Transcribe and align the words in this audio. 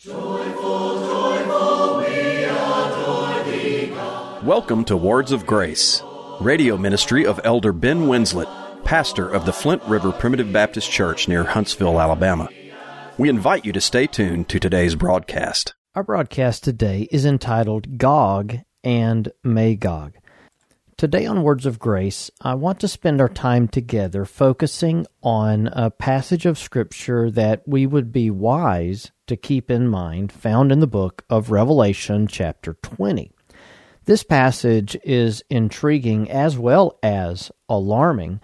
Joyful, 0.00 1.08
joyful, 1.08 1.98
we 1.98 2.44
adore 2.44 3.42
thee, 3.42 3.88
God. 3.88 4.44
Welcome 4.44 4.84
to 4.84 4.96
Words 4.96 5.32
of 5.32 5.44
Grace, 5.44 6.04
radio 6.40 6.76
ministry 6.76 7.26
of 7.26 7.40
Elder 7.42 7.72
Ben 7.72 8.06
Winslett, 8.06 8.48
pastor 8.84 9.28
of 9.28 9.44
the 9.44 9.52
Flint 9.52 9.82
River 9.88 10.12
Primitive 10.12 10.52
Baptist 10.52 10.88
Church 10.88 11.26
near 11.26 11.42
Huntsville, 11.42 12.00
Alabama. 12.00 12.48
We 13.18 13.28
invite 13.28 13.64
you 13.64 13.72
to 13.72 13.80
stay 13.80 14.06
tuned 14.06 14.48
to 14.50 14.60
today's 14.60 14.94
broadcast. 14.94 15.74
Our 15.96 16.04
broadcast 16.04 16.62
today 16.62 17.08
is 17.10 17.24
entitled 17.24 17.98
Gog 17.98 18.58
and 18.84 19.32
Magog. 19.42 20.12
Today 20.98 21.26
on 21.26 21.44
Words 21.44 21.64
of 21.64 21.78
Grace, 21.78 22.28
I 22.40 22.56
want 22.56 22.80
to 22.80 22.88
spend 22.88 23.20
our 23.20 23.28
time 23.28 23.68
together 23.68 24.24
focusing 24.24 25.06
on 25.22 25.68
a 25.68 25.92
passage 25.92 26.44
of 26.44 26.58
Scripture 26.58 27.30
that 27.30 27.62
we 27.68 27.86
would 27.86 28.10
be 28.10 28.32
wise 28.32 29.12
to 29.28 29.36
keep 29.36 29.70
in 29.70 29.86
mind, 29.86 30.32
found 30.32 30.72
in 30.72 30.80
the 30.80 30.88
book 30.88 31.24
of 31.30 31.52
Revelation, 31.52 32.26
chapter 32.26 32.74
20. 32.82 33.30
This 34.06 34.24
passage 34.24 34.98
is 35.04 35.44
intriguing 35.48 36.28
as 36.32 36.58
well 36.58 36.98
as 37.00 37.52
alarming, 37.68 38.40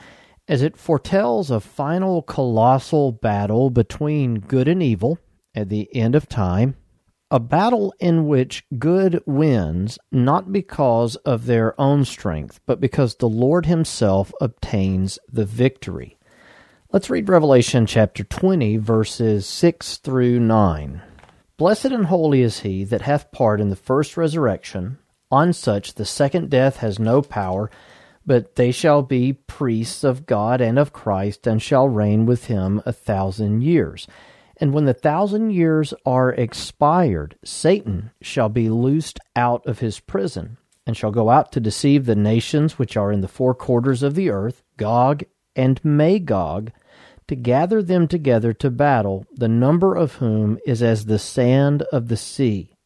as 0.46 0.62
it 0.62 0.76
foretells 0.76 1.50
a 1.50 1.58
final 1.58 2.22
colossal 2.22 3.10
battle 3.10 3.68
between 3.68 4.38
good 4.38 4.68
and 4.68 4.80
evil 4.80 5.18
at 5.56 5.70
the 5.70 5.92
end 5.92 6.14
of 6.14 6.28
time 6.28 6.76
a 7.34 7.40
battle 7.40 7.92
in 7.98 8.28
which 8.28 8.64
good 8.78 9.20
wins 9.26 9.98
not 10.12 10.52
because 10.52 11.16
of 11.16 11.46
their 11.46 11.78
own 11.80 12.04
strength, 12.04 12.60
but 12.64 12.80
because 12.80 13.16
the 13.16 13.28
Lord 13.28 13.66
Himself 13.66 14.32
obtains 14.40 15.18
the 15.28 15.44
victory. 15.44 16.16
Let's 16.92 17.10
read 17.10 17.28
Revelation 17.28 17.86
chapter 17.86 18.22
20, 18.22 18.76
verses 18.76 19.46
6 19.48 19.96
through 19.96 20.38
9. 20.38 21.02
Blessed 21.56 21.86
and 21.86 22.06
holy 22.06 22.40
is 22.40 22.60
he 22.60 22.84
that 22.84 23.02
hath 23.02 23.32
part 23.32 23.60
in 23.60 23.68
the 23.68 23.74
first 23.74 24.16
resurrection. 24.16 24.98
On 25.28 25.52
such 25.52 25.94
the 25.94 26.04
second 26.04 26.50
death 26.50 26.76
has 26.76 27.00
no 27.00 27.20
power, 27.20 27.68
but 28.24 28.54
they 28.54 28.70
shall 28.70 29.02
be 29.02 29.32
priests 29.32 30.04
of 30.04 30.24
God 30.24 30.60
and 30.60 30.78
of 30.78 30.92
Christ, 30.92 31.48
and 31.48 31.60
shall 31.60 31.88
reign 31.88 32.26
with 32.26 32.44
him 32.44 32.80
a 32.86 32.92
thousand 32.92 33.62
years. 33.62 34.06
And 34.58 34.72
when 34.72 34.84
the 34.84 34.94
thousand 34.94 35.50
years 35.50 35.92
are 36.06 36.32
expired, 36.32 37.36
Satan 37.44 38.10
shall 38.22 38.48
be 38.48 38.68
loosed 38.68 39.18
out 39.34 39.66
of 39.66 39.80
his 39.80 40.00
prison, 40.00 40.58
and 40.86 40.96
shall 40.96 41.10
go 41.10 41.28
out 41.30 41.50
to 41.52 41.60
deceive 41.60 42.06
the 42.06 42.14
nations 42.14 42.78
which 42.78 42.96
are 42.96 43.10
in 43.10 43.20
the 43.20 43.28
four 43.28 43.54
quarters 43.54 44.02
of 44.02 44.14
the 44.14 44.30
earth, 44.30 44.62
Gog 44.76 45.24
and 45.56 45.84
Magog, 45.84 46.70
to 47.26 47.34
gather 47.34 47.82
them 47.82 48.06
together 48.06 48.52
to 48.52 48.70
battle, 48.70 49.26
the 49.32 49.48
number 49.48 49.94
of 49.94 50.14
whom 50.14 50.58
is 50.66 50.82
as 50.82 51.06
the 51.06 51.18
sand 51.18 51.82
of 51.90 52.08
the 52.08 52.16
sea. 52.16 52.76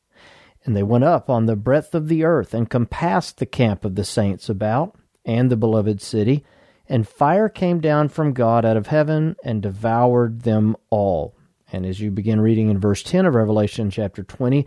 And 0.64 0.77
they 0.77 0.83
went 0.83 1.05
up 1.05 1.28
on 1.28 1.46
the 1.46 1.56
breadth 1.56 1.94
of 1.94 2.08
the 2.08 2.24
earth, 2.24 2.55
and 2.55 2.70
compassed 2.70 3.39
the 3.39 3.46
camp 3.46 3.84
of 3.84 3.94
the 3.94 4.05
saints 4.05 4.48
about, 4.48 4.94
and 5.24 5.50
the 5.50 5.56
beloved 5.56 6.00
city, 6.00 6.44
and 6.89 7.06
fire 7.06 7.48
came 7.48 7.80
down 7.80 8.08
from 8.08 8.33
God 8.33 8.64
out 8.64 8.77
of 8.77 8.86
heaven, 8.86 9.36
and 9.44 9.61
devoured 9.61 10.42
them 10.42 10.77
all. 10.89 11.34
And 11.72 11.84
as 11.84 12.00
you 12.00 12.11
begin 12.11 12.41
reading 12.41 12.70
in 12.70 12.78
verse 12.78 13.02
10 13.02 13.27
of 13.27 13.34
Revelation 13.34 13.91
chapter 13.91 14.22
20, 14.22 14.66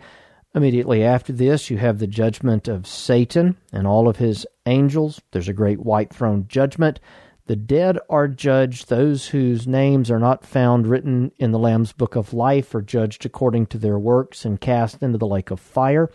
immediately 0.54 1.02
after 1.02 1.32
this, 1.32 1.70
you 1.70 1.78
have 1.78 1.98
the 1.98 2.06
judgment 2.06 2.68
of 2.68 2.86
Satan 2.86 3.56
and 3.72 3.86
all 3.86 4.08
of 4.08 4.16
his 4.16 4.46
angels. 4.66 5.20
There's 5.32 5.48
a 5.48 5.52
great 5.52 5.80
white 5.80 6.12
throne 6.12 6.46
judgment. 6.48 7.00
The 7.46 7.56
dead 7.56 7.98
are 8.08 8.28
judged. 8.28 8.88
Those 8.88 9.28
whose 9.28 9.66
names 9.66 10.10
are 10.10 10.20
not 10.20 10.46
found 10.46 10.86
written 10.86 11.32
in 11.38 11.50
the 11.50 11.58
Lamb's 11.58 11.92
book 11.92 12.14
of 12.14 12.32
life 12.32 12.72
are 12.74 12.82
judged 12.82 13.26
according 13.26 13.66
to 13.66 13.78
their 13.78 13.98
works 13.98 14.44
and 14.44 14.60
cast 14.60 15.02
into 15.02 15.18
the 15.18 15.26
lake 15.26 15.50
of 15.50 15.58
fire. 15.58 16.08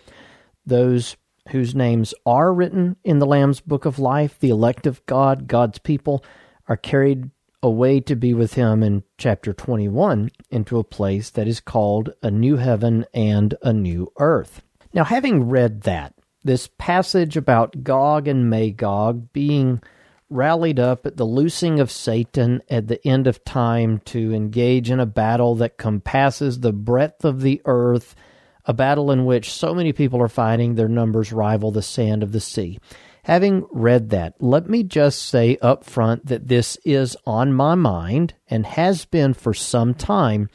Those 0.66 1.18
whose 1.50 1.76
names 1.76 2.14
are 2.26 2.54
written 2.54 2.96
in 3.04 3.20
the 3.20 3.26
Lamb's 3.26 3.60
book 3.60 3.86
of 3.86 4.00
life, 4.00 4.40
the 4.40 4.50
elect 4.50 4.88
of 4.88 5.06
God, 5.06 5.48
God's 5.48 5.80
people, 5.80 6.24
are 6.68 6.78
carried 6.78 7.30
away 7.64 8.00
to 8.02 8.16
be 8.16 8.34
with 8.34 8.54
him 8.54 8.84
in 8.84 9.04
chapter 9.18 9.54
21 9.54 10.30
into 10.50 10.78
a 10.78 10.84
place 10.84 11.30
that 11.32 11.48
is 11.48 11.60
called 11.60 12.14
a 12.22 12.30
new 12.30 12.58
heaven 12.58 13.06
and 13.14 13.56
a 13.62 13.74
new 13.74 14.12
earth. 14.20 14.62
Now, 14.94 15.04
having 15.04 15.50
read 15.50 15.82
that, 15.82 16.14
this 16.44 16.70
passage 16.78 17.36
about 17.36 17.84
Gog 17.84 18.28
and 18.28 18.50
Magog 18.50 19.34
being 19.34 19.82
rallied 20.30 20.80
up 20.80 21.06
at 21.06 21.18
the 21.18 21.26
loosing 21.26 21.80
of 21.80 21.92
Satan 21.92 22.62
at 22.70 22.88
the 22.88 23.06
end 23.08 23.28
of 23.28 23.44
time 23.44 24.00
to 24.06 24.34
engage 24.34 24.90
in 24.92 25.00
a 25.00 25.06
battle 25.06 25.56
that 25.56 25.78
compasses 25.78 26.60
the 26.60 26.74
breadth 26.74 27.24
of 27.24 27.42
the 27.42 27.62
earth, 27.66 28.16
a 28.66 28.74
battle 28.74 29.12
in 29.12 29.26
which 29.26 29.52
so 29.52 29.74
many 29.74 29.94
people 29.94 30.22
are 30.22 30.28
fighting, 30.28 30.76
their 30.76 30.90
numbers 30.90 31.32
rival 31.32 31.72
the 31.72 31.82
sand 31.82 32.24
of 32.24 32.34
the 32.34 32.42
sea. 32.42 32.80
Having 33.28 33.66
read 33.72 34.12
that, 34.12 34.36
let 34.40 34.70
me 34.70 34.84
just 34.84 35.22
say 35.22 35.58
up 35.62 35.84
front 35.84 36.28
that 36.28 36.48
this 36.48 36.78
is 36.86 37.18
on 37.26 37.52
my 37.52 37.76
mind 37.76 38.36
and 38.50 38.66
has 38.66 39.04
been 39.04 39.34
for 39.34 39.54
some 39.54 39.94
time 39.94 40.50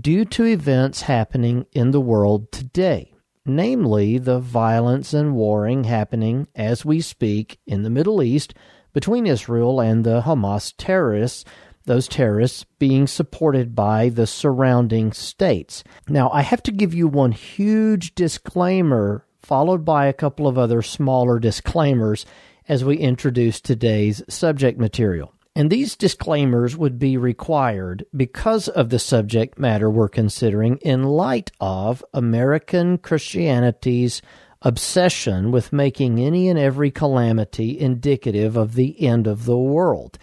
due 0.00 0.24
to 0.26 0.44
events 0.44 1.02
happening 1.02 1.66
in 1.72 1.90
the 1.90 2.00
world 2.00 2.52
today, 2.52 3.12
namely 3.44 4.18
the 4.18 4.38
violence 4.38 5.12
and 5.12 5.34
warring 5.34 5.82
happening 5.82 6.46
as 6.54 6.84
we 6.84 7.00
speak 7.00 7.58
in 7.66 7.82
the 7.82 7.90
Middle 7.90 8.22
East 8.22 8.54
between 8.92 9.26
Israel 9.26 9.80
and 9.80 10.04
the 10.04 10.22
Hamas 10.22 10.72
terrorists 10.78 11.44
those 11.86 12.08
terrorists 12.08 12.64
being 12.78 13.06
supported 13.06 13.74
by 13.74 14.08
the 14.08 14.26
surrounding 14.26 15.12
states. 15.12 15.84
Now, 16.08 16.30
I 16.30 16.40
have 16.40 16.62
to 16.62 16.72
give 16.72 16.94
you 16.94 17.06
one 17.06 17.32
huge 17.32 18.14
disclaimer 18.14 19.26
followed 19.44 19.84
by 19.84 20.06
a 20.06 20.12
couple 20.12 20.48
of 20.48 20.58
other 20.58 20.82
smaller 20.82 21.38
disclaimers 21.38 22.24
as 22.68 22.84
we 22.84 22.96
introduce 22.96 23.60
today's 23.60 24.22
subject 24.28 24.78
material. 24.78 25.32
And 25.56 25.70
these 25.70 25.94
disclaimers 25.94 26.76
would 26.76 26.98
be 26.98 27.16
required 27.16 28.04
because 28.16 28.68
of 28.68 28.90
the 28.90 28.98
subject 28.98 29.56
matter 29.58 29.88
we're 29.88 30.08
considering 30.08 30.78
in 30.78 31.04
light 31.04 31.52
of 31.60 32.04
American 32.12 32.98
Christianity's 32.98 34.20
obsession 34.62 35.52
with 35.52 35.72
making 35.72 36.18
any 36.18 36.48
and 36.48 36.58
every 36.58 36.90
calamity 36.90 37.78
indicative 37.78 38.56
of 38.56 38.74
the 38.74 39.00
end 39.06 39.26
of 39.26 39.44
the 39.44 39.58
world. 39.58 40.18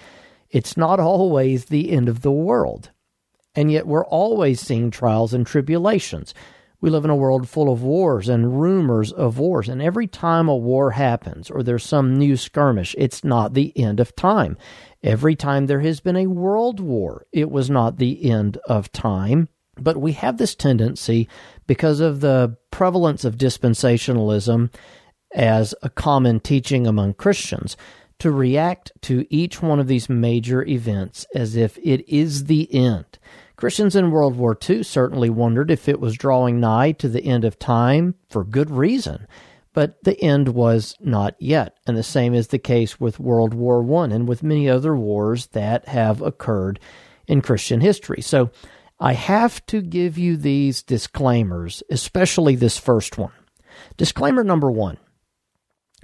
It's 0.50 0.76
not 0.76 1.00
always 1.00 1.66
the 1.66 1.92
end 1.92 2.10
of 2.10 2.24
the 2.24 2.32
world. 2.32 2.90
And 3.56 3.72
yet 3.72 3.88
we're 3.88 4.06
always 4.06 4.60
seeing 4.60 4.92
trials 4.92 5.34
and 5.34 5.46
tribulations. 5.46 6.34
We 6.82 6.90
live 6.90 7.06
in 7.06 7.12
a 7.12 7.16
world 7.16 7.48
full 7.48 7.72
of 7.72 7.84
wars 7.84 8.28
and 8.28 8.60
rumors 8.60 9.12
of 9.12 9.38
wars. 9.38 9.70
And 9.70 9.82
every 9.82 10.08
time 10.08 10.50
a 10.50 10.56
war 10.56 10.92
happens 10.92 11.52
or 11.52 11.62
there's 11.62 11.86
some 11.86 12.18
new 12.18 12.36
skirmish, 12.36 12.96
it's 12.98 13.24
not 13.24 13.54
the 13.54 13.72
end 13.78 14.00
of 14.00 14.16
time. 14.16 14.58
Every 15.04 15.36
time 15.36 15.68
there 15.68 15.82
has 15.82 16.00
been 16.00 16.18
a 16.18 16.26
world 16.26 16.80
war, 16.80 17.28
it 17.32 17.52
was 17.52 17.70
not 17.70 17.98
the 17.98 18.30
end 18.30 18.58
of 18.68 18.92
time. 18.92 19.48
But 19.78 19.98
we 19.98 20.12
have 20.14 20.38
this 20.38 20.54
tendency, 20.54 21.30
because 21.66 22.02
of 22.02 22.20
the 22.20 22.58
prevalence 22.72 23.24
of 23.24 23.38
dispensationalism 23.38 24.72
as 25.34 25.74
a 25.82 25.90
common 25.90 26.40
teaching 26.40 26.86
among 26.86 27.14
Christians, 27.14 27.78
to 28.20 28.32
react 28.32 28.92
to 29.02 29.26
each 29.34 29.62
one 29.62 29.80
of 29.80 29.88
these 29.88 30.10
major 30.10 30.64
events 30.68 31.26
as 31.34 31.56
if 31.56 31.78
it 31.80 32.08
is 32.08 32.46
the 32.46 32.72
end. 32.74 33.18
Christians 33.62 33.96
in 33.96 34.10
World 34.10 34.38
War 34.38 34.58
II 34.68 34.82
certainly 34.82 35.30
wondered 35.30 35.70
if 35.70 35.88
it 35.88 36.00
was 36.00 36.18
drawing 36.18 36.60
nigh 36.60 36.94
to 36.94 37.08
the 37.08 37.24
end 37.24 37.46
of 37.46 37.60
time 37.60 38.16
for 38.28 38.44
good 38.44 38.72
reason, 38.72 39.28
but 39.72 40.04
the 40.04 40.20
end 40.20 40.50
was 40.50 40.96
not 41.00 41.36
yet. 41.38 41.78
And 41.86 41.96
the 41.96 42.02
same 42.02 42.34
is 42.34 42.48
the 42.48 42.58
case 42.58 43.00
with 43.00 43.20
World 43.20 43.54
War 43.54 43.84
I 44.02 44.06
and 44.06 44.28
with 44.28 44.42
many 44.42 44.68
other 44.68 44.96
wars 44.96 45.46
that 45.50 45.88
have 45.88 46.24
occurred 46.24 46.80
in 47.28 47.44
Christian 47.44 47.82
history. 47.82 48.20
So 48.24 48.50
I 49.00 49.14
have 49.14 49.64
to 49.68 49.84
give 49.84 50.18
you 50.18 50.38
these 50.38 50.82
disclaimers, 50.82 51.84
especially 51.92 52.56
this 52.56 52.80
first 52.80 53.20
one. 53.20 53.34
Disclaimer 53.96 54.44
number 54.44 54.72
one. 54.72 54.98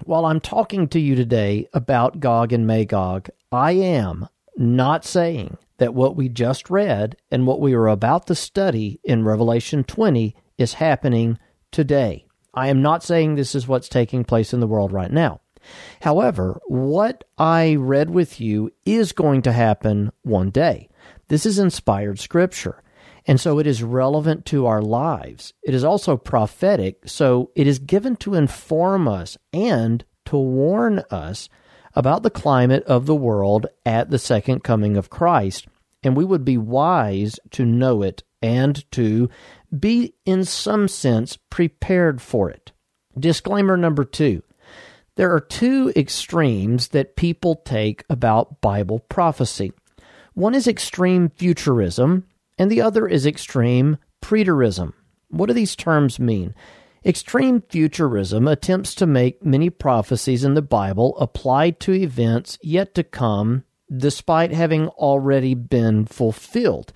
While 0.04 0.28
I'm 0.28 0.42
talking 0.42 0.88
to 0.90 1.00
you 1.00 1.16
today 1.16 1.70
about 1.74 2.20
Gog 2.20 2.54
and 2.54 2.68
Magog, 2.68 3.30
I 3.52 3.72
am 3.72 4.28
not 4.58 5.06
saying 5.06 5.58
that 5.78 5.94
what 5.94 6.16
we 6.16 6.30
just 6.30 6.70
read 6.70 7.18
and 7.32 7.46
what 7.46 7.62
we 7.62 7.74
are 7.74 7.88
about 7.88 8.28
to 8.28 8.36
study 8.36 9.00
in 9.04 9.24
Revelation 9.24 9.84
20 9.84 10.36
is 10.58 10.74
happening 10.74 11.38
today. 11.72 12.26
I 12.54 12.70
am 12.70 12.82
not 12.82 13.04
saying 13.04 13.36
this 13.36 13.54
is 13.54 13.68
what's 13.68 13.90
taking 13.90 14.24
place 14.24 14.54
in 14.54 14.60
the 14.60 14.68
world 14.68 14.92
right 14.92 15.12
now. 15.12 15.42
However, 16.02 16.60
what 16.68 17.24
I 17.38 17.76
read 17.76 18.10
with 18.10 18.40
you 18.40 18.72
is 18.86 19.12
going 19.12 19.42
to 19.44 19.52
happen 19.52 20.12
one 20.24 20.50
day. 20.50 20.90
This 21.28 21.46
is 21.46 21.60
inspired 21.60 22.20
scripture. 22.20 22.84
And 23.28 23.40
so 23.40 23.60
it 23.60 23.68
is 23.68 23.84
relevant 23.84 24.46
to 24.48 24.66
our 24.66 24.82
lives. 24.82 25.54
It 25.62 25.76
is 25.76 25.84
also 25.84 26.16
prophetic, 26.16 27.02
so 27.06 27.52
it 27.56 27.68
is 27.68 27.78
given 27.78 28.16
to 28.18 28.36
inform 28.36 29.08
us 29.08 29.38
and 29.52 30.06
to 30.26 30.38
warn 30.38 31.04
us 31.12 31.50
about 31.98 32.22
the 32.22 32.30
climate 32.30 32.84
of 32.84 33.08
the 33.08 33.16
world 33.16 33.66
at 33.84 34.12
the 34.12 34.20
second 34.20 34.64
coming 34.64 34.96
of 34.96 35.10
Christ, 35.10 35.68
and 36.04 36.16
we 36.16 36.24
would 36.24 36.46
be 36.46 36.56
wise 36.56 37.40
to 37.50 37.66
know 37.66 38.04
it 38.04 38.22
and 38.40 38.90
to 38.92 39.32
be 39.78 40.14
in 40.24 40.46
some 40.46 40.88
sense 40.88 41.40
prepared 41.50 42.22
for 42.22 42.52
it. 42.52 42.72
Disclaimer 43.20 43.76
number 43.76 44.06
two 44.06 44.44
there 45.16 45.34
are 45.34 45.40
two 45.40 45.92
extremes 45.96 46.90
that 46.90 47.16
people 47.16 47.56
take 47.66 48.04
about 48.12 48.62
Bible 48.62 49.00
prophecy. 49.00 49.74
One 50.36 50.54
is 50.54 50.68
extreme 50.68 51.30
futurism, 51.30 52.26
and 52.60 52.70
the 52.70 52.82
other 52.82 53.08
is 53.08 53.26
extreme 53.26 53.98
preterism. 54.22 54.94
What 55.30 55.48
do 55.48 55.54
these 55.54 55.76
terms 55.76 56.20
mean? 56.20 56.54
Extreme 57.06 57.64
futurism 57.70 58.48
attempts 58.48 58.96
to 58.96 59.06
make 59.06 59.46
many 59.46 59.70
prophecies 59.70 60.44
in 60.44 60.56
the 60.56 60.62
Bible 60.62 61.18
apply 61.18 61.72
to 61.72 61.94
events 61.94 62.58
yet 62.62 62.96
to 62.96 63.04
come, 63.04 63.64
despite 63.96 64.52
having 64.52 64.88
already 64.90 65.54
been 65.54 66.06
fulfilled. 66.06 66.92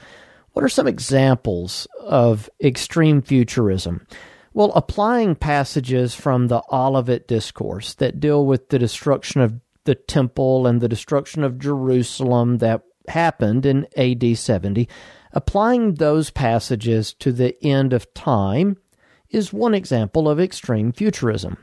What 0.54 0.66
are 0.66 0.70
some 0.70 0.88
examples 0.88 1.88
of 2.02 2.50
extreme 2.62 3.22
futurism? 3.22 4.06
Well, 4.54 4.74
applying 4.76 5.36
passages 5.36 6.14
from 6.14 6.48
the 6.48 6.62
Olivet 6.72 7.28
Discourse 7.28 7.94
that 7.96 8.20
deal 8.20 8.46
with 8.46 8.68
the 8.70 8.80
destruction 8.80 9.40
of 9.40 9.54
the 9.86 9.96
temple 9.96 10.68
and 10.68 10.82
the 10.82 10.90
destruction 10.90 11.44
of 11.44 11.58
Jerusalem 11.58 12.58
that 12.58 12.82
happened 13.08 13.66
in 13.66 13.88
AD 13.96 14.38
70, 14.38 14.90
applying 15.32 15.96
those 15.96 16.30
passages 16.32 17.14
to 17.14 17.32
the 17.32 17.56
end 17.64 17.94
of 17.94 18.14
time 18.14 18.78
is 19.32 19.52
one 19.52 19.74
example 19.74 20.30
of 20.30 20.40
extreme 20.40 20.92
futurism. 20.92 21.58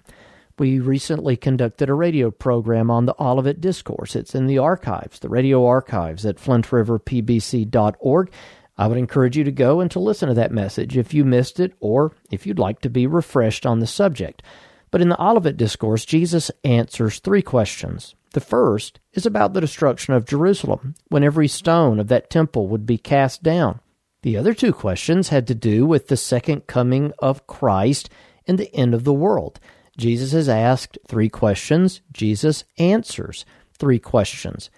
We 0.59 0.81
recently 0.81 1.37
conducted 1.37 1.89
a 1.89 1.95
radio 1.95 2.33
program 2.33 2.91
on 2.91 3.07
the 3.07 3.15
Olivet 3.21 3.61
Discourse. 3.61 4.17
It's 4.17 4.35
in 4.35 4.47
the 4.47 4.59
archives, 4.59 5.21
the 5.21 5.29
radio 5.29 5.65
archives 5.65 6.27
at 6.27 6.39
flintriverpbc.org. 6.39 8.33
I 8.77 8.87
would 8.87 8.99
encourage 8.99 9.37
you 9.37 9.45
to 9.45 9.53
go 9.53 9.81
and 9.81 9.91
to 9.93 10.01
listen 10.01 10.29
to 10.29 10.35
that 10.35 10.53
message 10.53 10.97
if 10.97 11.15
you 11.15 11.25
missed 11.25 11.61
it 11.61 11.75
or 11.81 12.13
if 12.31 12.47
you'd 12.47 12.59
like 12.59 12.81
to 12.81 12.91
be 12.91 13.07
refreshed 13.07 13.67
on 13.67 13.79
the 13.79 13.87
subject. 13.87 14.43
But 14.91 15.01
in 15.01 15.09
the 15.09 15.23
Olivet 15.23 15.57
Discourse, 15.57 16.05
Jesus 16.05 16.51
answers 16.65 17.19
three 17.19 17.43
questions. 17.43 18.15
The 18.33 18.41
first 18.41 19.01
is 19.13 19.27
about 19.27 19.53
the 19.53 19.61
destruction 19.61 20.15
of 20.15 20.27
Jerusalem, 20.27 20.95
when 21.09 21.25
every 21.25 21.49
stone 21.49 21.99
of 21.99 22.09
that 22.09 22.31
temple 22.31 22.69
would 22.69 22.87
be 22.87 22.99
cast 22.99 23.43
down. 23.43 23.81
The 24.29 24.37
other 24.37 24.53
two 24.53 24.75
questions 24.75 25.31
had 25.31 25.47
to 25.47 25.55
do 25.55 25.87
with 25.87 26.09
the 26.09 26.17
second 26.19 26.67
coming 26.67 27.15
of 27.19 27.47
Christ 27.47 28.11
and 28.47 28.59
the 28.59 28.71
end 28.75 28.93
of 28.93 29.05
the 29.05 29.13
world. 29.15 29.59
Jesus 29.97 30.33
has 30.33 30.51
asked 30.51 30.99
three 31.09 31.31
questions. 31.31 32.03
Jesus 32.13 32.65
answers 32.77 33.47
three 33.73 33.99
questions. 33.99 34.69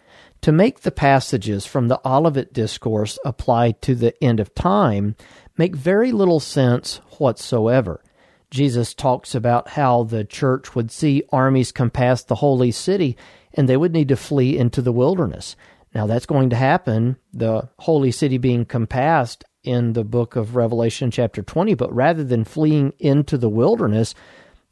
To 0.43 0.53
make 0.53 0.83
the 0.83 0.93
passages 0.93 1.67
from 1.67 1.89
the 1.89 2.01
Olivet 2.07 2.53
Discourse 2.53 3.19
apply 3.25 3.73
to 3.73 3.97
the 3.97 4.15
end 4.23 4.39
of 4.39 4.55
time 4.55 5.17
make 5.57 5.75
very 5.75 6.13
little 6.13 6.39
sense 6.39 7.01
whatsoever. 7.19 8.05
Jesus 8.53 8.95
talks 8.95 9.35
about 9.35 9.71
how 9.71 10.05
the 10.05 10.23
church 10.23 10.77
would 10.77 10.93
see 10.93 11.25
armies 11.33 11.73
come 11.73 11.91
past 11.91 12.29
the 12.29 12.37
holy 12.37 12.71
city 12.71 13.17
and 13.55 13.69
they 13.69 13.77
would 13.77 13.93
need 13.93 14.11
to 14.11 14.17
flee 14.17 14.57
into 14.57 14.81
the 14.81 14.93
wilderness. 14.93 15.57
Now 15.95 16.07
that's 16.07 16.27
going 16.27 16.51
to 16.51 16.57
happen, 16.57 17.17
the 17.33 17.69
holy 17.79 18.11
city 18.11 18.39
being 18.39 18.65
compassed 18.65 19.45
in 19.63 19.93
the 19.93 20.05
book 20.05 20.37
of 20.37 20.57
Revelation, 20.57 21.11
chapter 21.11 21.43
20. 21.43 21.75
But 21.75 21.95
rather 21.95 22.25
than 22.25 22.45
fleeing 22.45 22.93
into 22.99 23.37
the 23.37 23.49
wilderness, 23.49 24.15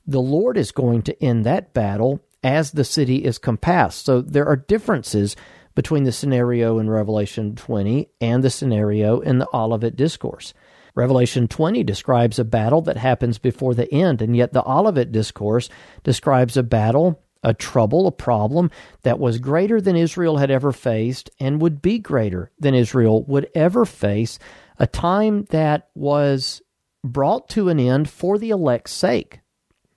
the 0.06 0.20
Lord 0.20 0.56
is 0.56 0.73
going 0.73 1.03
to 1.03 1.23
end 1.23 1.44
that 1.44 1.75
battle 1.75 2.20
as 2.43 2.73
the 2.73 2.85
city 2.85 3.25
is 3.25 3.38
compassed. 3.38 4.05
So 4.05 4.20
there 4.20 4.47
are 4.47 4.56
differences 4.56 5.37
between 5.75 6.05
the 6.05 6.12
scenario 6.12 6.79
in 6.79 6.91
Revelation 6.91 7.55
20 7.55 8.09
and 8.21 8.43
the 8.43 8.50
scenario 8.50 9.21
in 9.21 9.38
the 9.38 9.49
Olivet 9.53 9.97
Discourse. 9.97 10.55
Revelation 10.94 11.47
20 11.47 11.85
describes 11.85 12.38
a 12.38 12.44
battle 12.44 12.81
that 12.82 12.97
happens 12.97 13.38
before 13.38 13.75
the 13.75 13.93
end, 13.93 14.21
and 14.21 14.37
yet 14.37 14.53
the 14.53 14.64
Olivet 14.69 15.12
Discourse 15.12 15.69
describes 16.03 16.56
a 16.56 16.62
battle 16.64 17.23
a 17.43 17.55
trouble, 17.55 18.06
a 18.06 18.12
problem 18.12 18.70
that 19.02 19.19
was 19.19 19.38
greater 19.38 19.81
than 19.81 19.96
Israel 19.96 20.38
had 20.38 20.50
ever 20.50 20.73
faced 20.73 21.31
and 21.38 21.61
would 21.61 21.81
be 21.81 21.99
greater 21.99 22.50
than 22.58 22.75
Israel 22.75 23.23
would 23.25 23.49
ever 23.55 23.85
face, 23.85 24.38
a 24.79 24.87
time 24.87 25.44
that 25.50 25.88
was 25.94 26.62
brought 27.05 27.49
to 27.50 27.69
an 27.69 27.79
end 27.79 28.08
for 28.08 28.38
the 28.38 28.50
elect's 28.50 28.93
sake. 28.93 29.40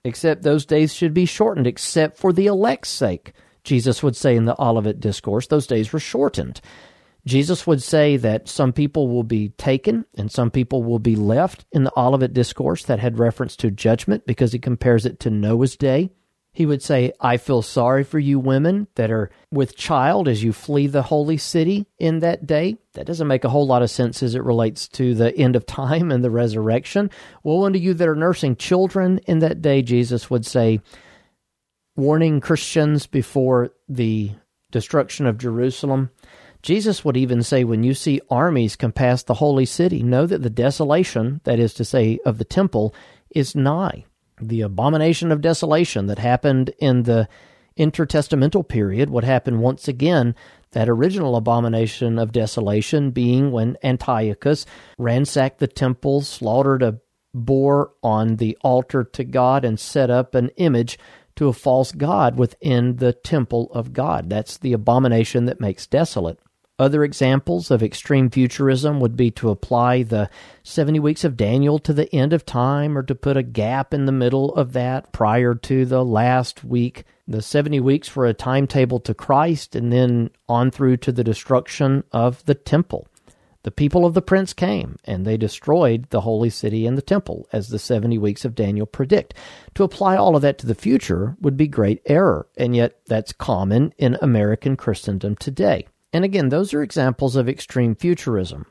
Except 0.04 0.42
those 0.42 0.66
days 0.66 0.92
should 0.94 1.14
be 1.14 1.26
shortened, 1.26 1.66
except 1.66 2.16
for 2.16 2.32
the 2.32 2.46
elect's 2.46 2.88
sake. 2.88 3.32
Jesus 3.64 4.02
would 4.02 4.16
say 4.16 4.34
in 4.34 4.44
the 4.44 4.60
Olivet 4.60 4.98
Discourse, 4.98 5.46
those 5.46 5.66
days 5.66 5.92
were 5.92 6.00
shortened. 6.00 6.60
Jesus 7.24 7.66
would 7.68 7.82
say 7.82 8.16
that 8.16 8.48
some 8.48 8.72
people 8.72 9.06
will 9.06 9.22
be 9.22 9.50
taken 9.50 10.04
and 10.16 10.30
some 10.30 10.50
people 10.50 10.82
will 10.82 10.98
be 10.98 11.14
left 11.14 11.64
in 11.70 11.84
the 11.84 11.92
Olivet 11.96 12.32
Discourse 12.32 12.84
that 12.84 12.98
had 12.98 13.18
reference 13.18 13.54
to 13.56 13.70
judgment 13.70 14.26
because 14.26 14.52
he 14.52 14.58
compares 14.58 15.06
it 15.06 15.20
to 15.20 15.30
Noah's 15.30 15.76
day. 15.76 16.10
He 16.54 16.66
would 16.66 16.82
say, 16.82 17.12
I 17.18 17.38
feel 17.38 17.62
sorry 17.62 18.04
for 18.04 18.18
you 18.18 18.38
women 18.38 18.86
that 18.96 19.10
are 19.10 19.30
with 19.50 19.74
child 19.74 20.28
as 20.28 20.44
you 20.44 20.52
flee 20.52 20.86
the 20.86 21.02
holy 21.02 21.38
city 21.38 21.86
in 21.98 22.18
that 22.18 22.46
day. 22.46 22.76
That 22.92 23.06
doesn't 23.06 23.26
make 23.26 23.44
a 23.44 23.48
whole 23.48 23.66
lot 23.66 23.80
of 23.80 23.90
sense 23.90 24.22
as 24.22 24.34
it 24.34 24.44
relates 24.44 24.86
to 24.88 25.14
the 25.14 25.34
end 25.34 25.56
of 25.56 25.64
time 25.64 26.10
and 26.10 26.22
the 26.22 26.30
resurrection. 26.30 27.10
Woe 27.42 27.64
unto 27.64 27.78
you 27.78 27.94
that 27.94 28.08
are 28.08 28.14
nursing 28.14 28.56
children 28.56 29.18
in 29.26 29.38
that 29.38 29.62
day, 29.62 29.80
Jesus 29.80 30.28
would 30.28 30.44
say, 30.44 30.80
warning 31.96 32.40
Christians 32.40 33.06
before 33.06 33.70
the 33.88 34.32
destruction 34.70 35.26
of 35.26 35.38
Jerusalem. 35.38 36.10
Jesus 36.60 37.02
would 37.02 37.16
even 37.16 37.42
say, 37.42 37.64
when 37.64 37.82
you 37.82 37.94
see 37.94 38.20
armies 38.30 38.76
come 38.76 38.92
past 38.92 39.26
the 39.26 39.34
holy 39.34 39.64
city, 39.64 40.02
know 40.02 40.26
that 40.26 40.42
the 40.42 40.50
desolation, 40.50 41.40
that 41.44 41.58
is 41.58 41.72
to 41.74 41.84
say, 41.84 42.18
of 42.26 42.36
the 42.36 42.44
temple, 42.44 42.94
is 43.30 43.56
nigh 43.56 44.04
the 44.48 44.60
abomination 44.62 45.32
of 45.32 45.40
desolation 45.40 46.06
that 46.06 46.18
happened 46.18 46.70
in 46.78 47.04
the 47.04 47.28
intertestamental 47.78 48.66
period 48.68 49.10
would 49.10 49.24
happen 49.24 49.60
once 49.60 49.88
again. 49.88 50.34
That 50.72 50.88
original 50.88 51.36
abomination 51.36 52.18
of 52.18 52.32
desolation 52.32 53.10
being 53.10 53.50
when 53.50 53.76
Antiochus 53.82 54.64
ransacked 54.98 55.58
the 55.58 55.66
temple, 55.66 56.22
slaughtered 56.22 56.82
a 56.82 57.00
boar 57.34 57.92
on 58.02 58.36
the 58.36 58.56
altar 58.62 59.04
to 59.04 59.24
God, 59.24 59.64
and 59.64 59.78
set 59.78 60.10
up 60.10 60.34
an 60.34 60.48
image 60.56 60.98
to 61.36 61.48
a 61.48 61.52
false 61.52 61.92
god 61.92 62.36
within 62.36 62.96
the 62.96 63.12
temple 63.12 63.70
of 63.72 63.92
God. 63.92 64.28
That's 64.28 64.58
the 64.58 64.72
abomination 64.72 65.46
that 65.46 65.60
makes 65.60 65.86
desolate. 65.86 66.38
Other 66.82 67.04
examples 67.04 67.70
of 67.70 67.80
extreme 67.80 68.28
futurism 68.28 68.98
would 68.98 69.16
be 69.16 69.30
to 69.30 69.50
apply 69.50 70.02
the 70.02 70.28
70 70.64 70.98
weeks 70.98 71.22
of 71.22 71.36
Daniel 71.36 71.78
to 71.78 71.92
the 71.92 72.12
end 72.12 72.32
of 72.32 72.44
time 72.44 72.98
or 72.98 73.04
to 73.04 73.14
put 73.14 73.36
a 73.36 73.44
gap 73.44 73.94
in 73.94 74.04
the 74.04 74.10
middle 74.10 74.52
of 74.56 74.72
that 74.72 75.12
prior 75.12 75.54
to 75.54 75.86
the 75.86 76.04
last 76.04 76.64
week. 76.64 77.04
The 77.28 77.40
70 77.40 77.78
weeks 77.78 78.16
were 78.16 78.26
a 78.26 78.34
timetable 78.34 78.98
to 78.98 79.14
Christ 79.14 79.76
and 79.76 79.92
then 79.92 80.30
on 80.48 80.72
through 80.72 80.96
to 80.96 81.12
the 81.12 81.22
destruction 81.22 82.02
of 82.10 82.44
the 82.46 82.56
temple. 82.56 83.06
The 83.62 83.70
people 83.70 84.04
of 84.04 84.14
the 84.14 84.20
prince 84.20 84.52
came, 84.52 84.98
and 85.04 85.24
they 85.24 85.36
destroyed 85.36 86.10
the 86.10 86.22
holy 86.22 86.50
city 86.50 86.84
and 86.84 86.98
the 86.98 87.02
temple, 87.02 87.46
as 87.52 87.68
the 87.68 87.78
70 87.78 88.18
weeks 88.18 88.44
of 88.44 88.56
Daniel 88.56 88.86
predict. 88.86 89.34
To 89.76 89.84
apply 89.84 90.16
all 90.16 90.34
of 90.34 90.42
that 90.42 90.58
to 90.58 90.66
the 90.66 90.74
future 90.74 91.36
would 91.40 91.56
be 91.56 91.68
great 91.68 92.02
error, 92.06 92.48
and 92.56 92.74
yet 92.74 92.98
that's 93.06 93.32
common 93.32 93.94
in 93.98 94.18
American 94.20 94.76
Christendom 94.76 95.36
today. 95.36 95.86
And 96.12 96.24
again, 96.24 96.50
those 96.50 96.74
are 96.74 96.82
examples 96.82 97.36
of 97.36 97.48
extreme 97.48 97.94
futurism. 97.94 98.66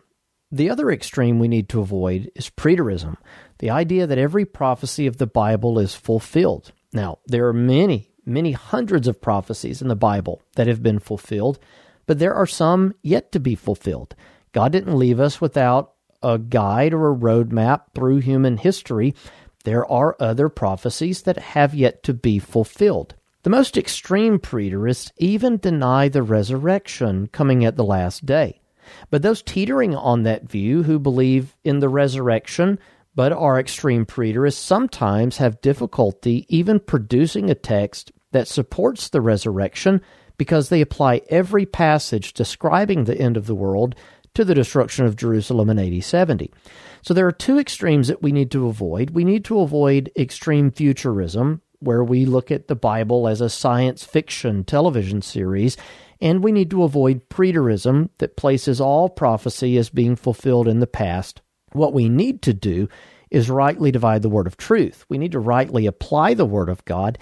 The 0.52 0.70
other 0.70 0.92
extreme 0.92 1.40
we 1.40 1.48
need 1.48 1.70
to 1.70 1.80
avoid 1.80 2.30
is 2.36 2.50
preterism, 2.50 3.16
the 3.60 3.70
idea 3.70 4.06
that 4.06 4.18
every 4.18 4.46
prophecy 4.46 5.08
of 5.08 5.18
the 5.18 5.28
Bible 5.28 5.80
is 5.80 5.96
fulfilled. 5.96 6.74
Now, 6.92 7.20
there 7.26 7.48
are 7.48 7.54
many, 7.54 8.10
many 8.26 8.52
hundreds 8.52 9.08
of 9.08 9.22
prophecies 9.22 9.82
in 9.82 9.88
the 9.88 9.96
Bible 9.96 10.42
that 10.56 10.68
have 10.68 10.84
been 10.84 11.00
fulfilled, 11.00 11.58
but 12.06 12.20
there 12.20 12.34
are 12.34 12.46
some 12.46 12.94
yet 13.02 13.32
to 13.32 13.40
be 13.40 13.56
fulfilled. 13.56 14.14
God 14.52 14.74
didn't 14.74 15.00
leave 15.00 15.22
us 15.22 15.40
without 15.40 15.94
a 16.22 16.38
guide 16.38 16.94
or 16.94 17.12
a 17.12 17.16
roadmap 17.16 17.94
through 17.96 18.18
human 18.18 18.58
history. 18.58 19.16
There 19.64 19.90
are 19.90 20.18
other 20.20 20.50
prophecies 20.50 21.22
that 21.24 21.38
have 21.38 21.74
yet 21.74 22.04
to 22.04 22.14
be 22.14 22.40
fulfilled. 22.40 23.16
The 23.44 23.50
most 23.50 23.76
extreme 23.76 24.38
preterists 24.38 25.12
even 25.18 25.58
deny 25.58 26.10
the 26.10 26.22
resurrection 26.22 27.28
coming 27.28 27.66
at 27.66 27.76
the 27.76 27.84
last 27.84 28.26
day. 28.26 28.62
But 29.10 29.24
those 29.24 29.42
teetering 29.42 29.96
on 29.96 30.24
that 30.24 30.50
view 30.50 30.84
who 30.84 31.00
believe 31.00 31.56
in 31.64 31.80
the 31.80 31.90
resurrection 31.90 32.78
but 33.16 33.34
are 33.34 33.60
extreme 33.60 34.06
preterists 34.06 34.58
sometimes 34.58 35.38
have 35.38 35.60
difficulty 35.62 36.46
even 36.50 36.80
producing 36.80 37.50
a 37.50 37.56
text 37.56 38.12
that 38.32 38.48
supports 38.48 39.10
the 39.10 39.22
resurrection 39.22 40.02
because 40.38 40.70
they 40.70 40.82
apply 40.82 41.22
every 41.30 41.66
passage 41.66 42.34
describing 42.34 43.04
the 43.04 43.18
end 43.18 43.38
of 43.38 43.48
the 43.48 43.56
world 43.56 43.96
to 44.34 44.46
the 44.46 44.56
destruction 44.56 45.06
of 45.06 45.18
Jerusalem 45.18 45.70
in 45.70 45.78
AD 45.78 46.04
70. 46.04 46.54
So 47.02 47.14
there 47.14 47.28
are 47.28 47.34
two 47.34 47.60
extremes 47.60 48.08
that 48.08 48.22
we 48.22 48.32
need 48.32 48.50
to 48.52 48.68
avoid. 48.68 49.10
We 49.10 49.26
need 49.26 49.44
to 49.46 49.60
avoid 49.60 50.10
extreme 50.16 50.72
futurism, 50.72 51.62
where 51.82 52.04
we 52.04 52.26
look 52.26 52.52
at 52.52 52.68
the 52.68 52.76
Bible 52.76 53.28
as 53.28 53.42
a 53.42 53.50
science 53.50 54.04
fiction 54.04 54.64
television 54.64 55.22
series, 55.22 55.78
and 56.22 56.44
we 56.44 56.52
need 56.52 56.70
to 56.70 56.84
avoid 56.84 57.28
preterism 57.30 58.10
that 58.20 58.38
places 58.38 58.80
all 58.80 59.10
prophecy 59.10 59.78
as 59.78 59.90
being 59.90 60.16
fulfilled 60.16 60.68
in 60.68 60.80
the 60.80 60.88
past 60.88 61.42
What 61.74 61.94
we 61.94 62.10
need 62.10 62.42
to 62.44 62.54
do 62.54 62.90
is 63.30 63.50
rightly 63.50 63.92
divide 63.92 64.22
the 64.22 64.30
word 64.30 64.46
of 64.46 64.58
truth. 64.58 65.06
We 65.10 65.18
need 65.18 65.32
to 65.32 65.40
rightly 65.40 65.86
apply 65.86 66.34
the 66.34 66.46
word 66.46 66.70
of 66.70 66.84
God. 66.86 67.18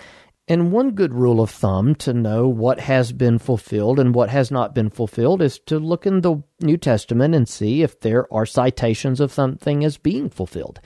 And 0.48 0.72
one 0.72 0.92
good 0.92 1.14
rule 1.14 1.40
of 1.40 1.52
thumb 1.52 1.94
to 1.96 2.12
know 2.12 2.48
what 2.48 2.80
has 2.80 3.12
been 3.12 3.38
fulfilled 3.38 4.00
and 4.00 4.16
what 4.16 4.32
has 4.32 4.50
not 4.50 4.74
been 4.74 4.90
fulfilled 4.90 5.44
is 5.44 5.60
to 5.68 5.78
look 5.78 6.08
in 6.08 6.22
the 6.22 6.42
New 6.60 6.78
Testament 6.78 7.36
and 7.36 7.48
see 7.48 7.84
if 7.84 8.00
there 8.00 8.32
are 8.34 8.48
citations 8.48 9.20
of 9.20 9.32
something 9.32 9.86
as 9.86 9.98
being 9.98 10.32
fulfilled. 10.32 10.80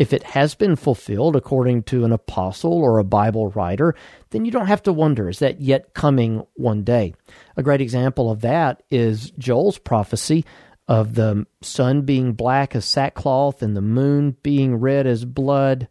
If 0.00 0.14
it 0.14 0.22
has 0.22 0.54
been 0.54 0.76
fulfilled 0.76 1.36
according 1.36 1.82
to 1.82 2.06
an 2.06 2.12
apostle 2.12 2.72
or 2.72 2.98
a 2.98 3.04
Bible 3.04 3.48
writer, 3.48 3.94
then 4.30 4.46
you 4.46 4.50
don't 4.50 4.66
have 4.66 4.82
to 4.84 4.94
wonder, 4.94 5.28
is 5.28 5.40
that 5.40 5.60
yet 5.60 5.92
coming 5.92 6.42
one 6.54 6.84
day? 6.84 7.12
A 7.58 7.62
great 7.62 7.82
example 7.82 8.30
of 8.30 8.40
that 8.40 8.82
is 8.90 9.30
Joel's 9.32 9.76
prophecy 9.76 10.46
of 10.88 11.16
the 11.16 11.46
sun 11.60 12.00
being 12.00 12.32
black 12.32 12.74
as 12.74 12.86
sackcloth 12.86 13.60
and 13.60 13.76
the 13.76 13.82
moon 13.82 14.38
being 14.42 14.76
red 14.76 15.06
as 15.06 15.26
blood, 15.26 15.86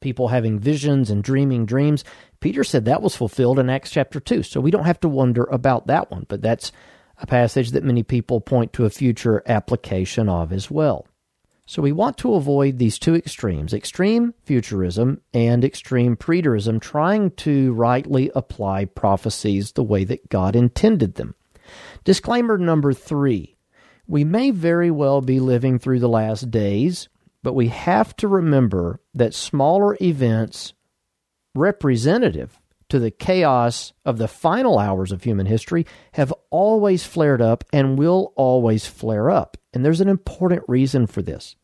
people 0.00 0.26
having 0.26 0.58
visions 0.58 1.08
and 1.08 1.22
dreaming 1.22 1.64
dreams. 1.64 2.02
Peter 2.40 2.64
said 2.64 2.86
that 2.86 3.00
was 3.00 3.14
fulfilled 3.14 3.60
in 3.60 3.70
Acts 3.70 3.92
chapter 3.92 4.18
2. 4.18 4.42
So 4.42 4.60
we 4.60 4.72
don't 4.72 4.86
have 4.86 4.98
to 5.02 5.08
wonder 5.08 5.44
about 5.44 5.86
that 5.86 6.10
one, 6.10 6.26
but 6.28 6.42
that's 6.42 6.72
a 7.16 7.28
passage 7.28 7.70
that 7.70 7.84
many 7.84 8.02
people 8.02 8.40
point 8.40 8.72
to 8.72 8.86
a 8.86 8.90
future 8.90 9.40
application 9.46 10.28
of 10.28 10.52
as 10.52 10.68
well. 10.68 11.06
So 11.66 11.80
we 11.80 11.92
want 11.92 12.18
to 12.18 12.34
avoid 12.34 12.78
these 12.78 12.98
two 12.98 13.14
extremes 13.14 13.72
extreme 13.72 14.34
futurism 14.44 15.20
and 15.32 15.64
extreme 15.64 16.16
preterism, 16.16 16.80
trying 16.80 17.30
to 17.32 17.72
rightly 17.72 18.30
apply 18.34 18.86
prophecies 18.86 19.72
the 19.72 19.84
way 19.84 20.04
that 20.04 20.28
God 20.28 20.56
intended 20.56 21.14
them. 21.14 21.34
Disclaimer 22.04 22.58
number 22.58 22.92
three 22.92 23.56
we 24.06 24.24
may 24.24 24.50
very 24.50 24.90
well 24.90 25.20
be 25.20 25.38
living 25.38 25.78
through 25.78 26.00
the 26.00 26.08
last 26.08 26.50
days, 26.50 27.08
but 27.42 27.54
we 27.54 27.68
have 27.68 28.14
to 28.16 28.28
remember 28.28 29.00
that 29.14 29.32
smaller 29.32 29.96
events 30.00 30.74
representative 31.54 32.58
to 32.88 32.98
the 32.98 33.10
chaos 33.10 33.92
of 34.04 34.18
the 34.18 34.28
final 34.28 34.78
hours 34.78 35.12
of 35.12 35.22
human 35.22 35.46
history 35.46 35.86
have 36.12 36.34
always 36.50 37.04
flared 37.04 37.40
up 37.40 37.64
and 37.72 37.98
will 37.98 38.32
always 38.36 38.86
flare 38.86 39.30
up. 39.30 39.56
And 39.72 39.84
there's 39.84 40.00
an 40.00 40.08
important 40.08 40.62
reason 40.68 41.06
for 41.06 41.22
this. 41.22 41.56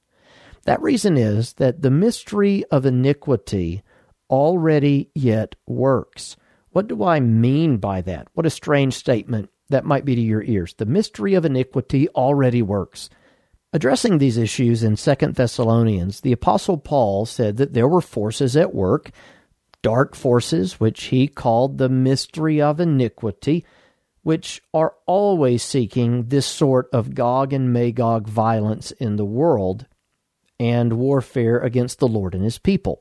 That 0.64 0.82
reason 0.82 1.16
is 1.16 1.54
that 1.54 1.82
the 1.82 1.90
mystery 1.90 2.64
of 2.70 2.86
iniquity 2.86 3.82
already 4.30 5.10
yet 5.14 5.54
works. 5.66 6.36
What 6.70 6.88
do 6.88 7.04
I 7.04 7.20
mean 7.20 7.78
by 7.78 8.02
that? 8.02 8.28
What 8.34 8.46
a 8.46 8.50
strange 8.50 8.94
statement 8.94 9.50
that 9.70 9.84
might 9.84 10.04
be 10.04 10.14
to 10.14 10.20
your 10.20 10.42
ears. 10.42 10.74
The 10.74 10.86
mystery 10.86 11.34
of 11.34 11.44
iniquity 11.44 12.08
already 12.10 12.62
works. 12.62 13.10
Addressing 13.72 14.18
these 14.18 14.38
issues 14.38 14.82
in 14.82 14.96
2 14.96 15.14
Thessalonians, 15.32 16.20
the 16.20 16.32
Apostle 16.32 16.78
Paul 16.78 17.26
said 17.26 17.58
that 17.58 17.74
there 17.74 17.88
were 17.88 18.00
forces 18.00 18.56
at 18.56 18.74
work, 18.74 19.10
dark 19.82 20.14
forces, 20.14 20.80
which 20.80 21.04
he 21.04 21.28
called 21.28 21.76
the 21.76 21.90
mystery 21.90 22.60
of 22.62 22.80
iniquity, 22.80 23.66
which 24.28 24.60
are 24.74 24.94
always 25.06 25.62
seeking 25.62 26.24
this 26.24 26.44
sort 26.44 26.86
of 26.92 27.14
Gog 27.14 27.54
and 27.54 27.72
Magog 27.72 28.28
violence 28.28 28.90
in 28.90 29.16
the 29.16 29.24
world 29.24 29.86
and 30.60 30.92
warfare 30.92 31.58
against 31.60 31.98
the 31.98 32.06
Lord 32.06 32.34
and 32.34 32.44
his 32.44 32.58
people. 32.58 33.00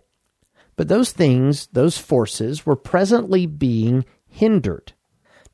But 0.77 0.87
those 0.87 1.11
things, 1.11 1.67
those 1.73 1.97
forces, 1.97 2.65
were 2.65 2.77
presently 2.77 3.45
being 3.45 4.05
hindered 4.25 4.93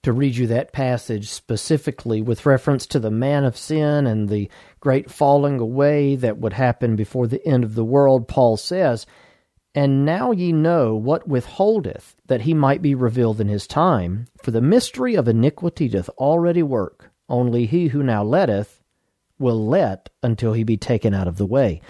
to 0.04 0.14
read 0.14 0.36
you 0.36 0.46
that 0.46 0.74
passage 0.74 1.30
specifically 1.32 2.22
with 2.22 2.46
reference 2.46 2.86
to 2.86 3.00
the 3.00 3.10
man 3.10 3.44
of 3.44 3.58
sin 3.58 4.06
and 4.06 4.30
the 4.30 4.52
great 4.80 5.10
falling 5.10 5.60
away 5.60 6.16
that 6.18 6.38
would 6.38 6.54
happen 6.54 6.96
before 6.96 7.26
the 7.26 7.44
end 7.48 7.64
of 7.64 7.74
the 7.74 7.84
world, 7.84 8.28
Paul 8.28 8.58
says, 8.58 9.08
And 9.76 10.06
now 10.06 10.32
ye 10.32 10.52
know 10.52 10.96
what 10.96 11.28
withholdeth, 11.28 12.16
that 12.28 12.42
he 12.42 12.54
might 12.54 12.82
be 12.82 12.94
revealed 12.94 13.42
in 13.42 13.48
his 13.48 13.66
time. 13.66 14.28
For 14.42 14.52
the 14.52 14.62
mystery 14.62 15.16
of 15.16 15.28
iniquity 15.28 15.88
doth 15.88 16.10
already 16.10 16.62
work, 16.62 17.12
only 17.28 17.66
he 17.66 17.88
who 17.88 18.04
now 18.04 18.24
letteth 18.24 18.84
will 19.40 19.68
let 19.68 20.10
until 20.22 20.54
he 20.54 20.64
be 20.64 20.78
taken 20.78 21.14
out 21.14 21.28
of 21.28 21.38
the 21.38 21.46
way. 21.46 21.82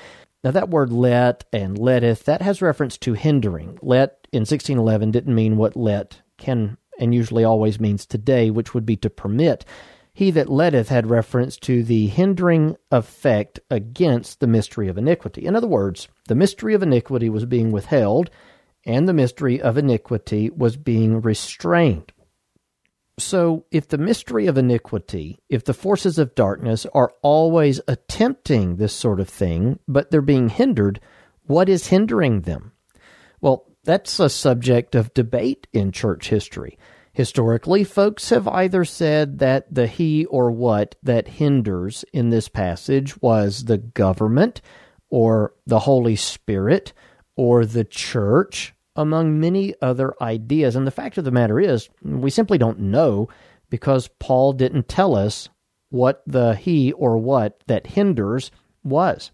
Now, 0.44 0.52
that 0.52 0.70
word 0.70 0.92
let 0.92 1.46
and 1.54 1.78
letteth, 1.78 2.26
that 2.26 2.42
has 2.42 2.62
reference 2.62 2.98
to 3.00 3.14
hindering. 3.14 3.80
Let 3.82 4.28
in 4.32 4.42
1611 4.42 5.12
didn't 5.12 5.36
mean 5.36 5.58
what 5.58 5.76
let 5.76 6.22
can 6.38 6.78
and 7.00 7.14
usually 7.14 7.44
always 7.44 7.80
means 7.80 8.06
today, 8.06 8.50
which 8.50 8.74
would 8.74 8.86
be 8.86 8.96
to 8.98 9.10
permit. 9.10 9.66
He 10.14 10.30
that 10.32 10.50
letteth 10.50 10.90
had 10.90 11.10
reference 11.10 11.58
to 11.58 11.84
the 11.84 12.08
hindering 12.08 12.78
effect 12.92 13.60
against 13.72 14.40
the 14.40 14.48
mystery 14.48 14.88
of 14.88 14.98
iniquity. 14.98 15.46
In 15.46 15.56
other 15.56 15.68
words, 15.68 16.08
the 16.28 16.36
mystery 16.36 16.76
of 16.76 16.84
iniquity 16.84 17.30
was 17.30 17.46
being 17.46 17.72
withheld, 17.72 18.30
and 18.86 19.08
the 19.08 19.14
mystery 19.14 19.60
of 19.60 19.78
iniquity 19.78 20.52
was 20.52 20.78
being 20.78 21.22
restrained. 21.22 22.12
So, 23.20 23.66
if 23.72 23.88
the 23.88 23.98
mystery 23.98 24.48
of 24.48 24.58
iniquity, 24.58 25.40
if 25.50 25.64
the 25.64 25.74
forces 25.74 26.18
of 26.18 26.36
darkness 26.36 26.86
are 26.94 27.14
always 27.22 27.80
attempting 27.88 28.76
this 28.76 28.94
sort 28.94 29.20
of 29.20 29.30
thing, 29.30 29.80
but 29.88 30.10
they're 30.10 30.22
being 30.22 30.50
hindered, 30.50 31.00
what 31.46 31.70
is 31.70 31.88
hindering 31.88 32.42
them? 32.42 32.72
Well, 33.40 33.66
that's 33.84 34.20
a 34.20 34.30
subject 34.30 34.96
of 34.96 35.14
debate 35.14 35.68
in 35.74 35.92
church 35.92 36.30
history. 36.30 36.78
Historically, 37.14 37.84
folks 37.84 38.32
have 38.32 38.48
either 38.48 38.84
said 38.84 39.38
that 39.38 39.72
the 39.72 39.86
he 39.86 40.26
or 40.26 40.50
what 40.50 40.96
that 41.04 41.28
hinders 41.28 42.04
in 42.12 42.32
this 42.32 42.50
passage 42.50 43.22
was 43.22 43.66
the 43.66 43.78
government 43.78 44.62
or 45.12 45.54
the 45.68 45.80
Holy 45.80 46.16
Spirit 46.16 46.92
or 47.36 47.66
the 47.66 47.84
church, 47.84 48.74
among 48.96 49.40
many 49.40 49.76
other 49.80 50.14
ideas. 50.22 50.76
And 50.76 50.88
the 50.88 50.92
fact 50.92 51.20
of 51.20 51.24
the 51.24 51.32
matter 51.32 51.60
is, 51.60 51.88
we 52.02 52.32
simply 52.32 52.58
don't 52.58 52.80
know 52.80 53.30
because 53.70 54.10
Paul 54.20 54.54
didn't 54.54 54.88
tell 54.88 55.16
us 55.16 55.50
what 55.90 56.24
the 56.26 56.56
he 56.56 56.92
or 56.94 57.18
what 57.18 57.64
that 57.68 57.88
hinders 57.88 58.50
was. 58.84 59.30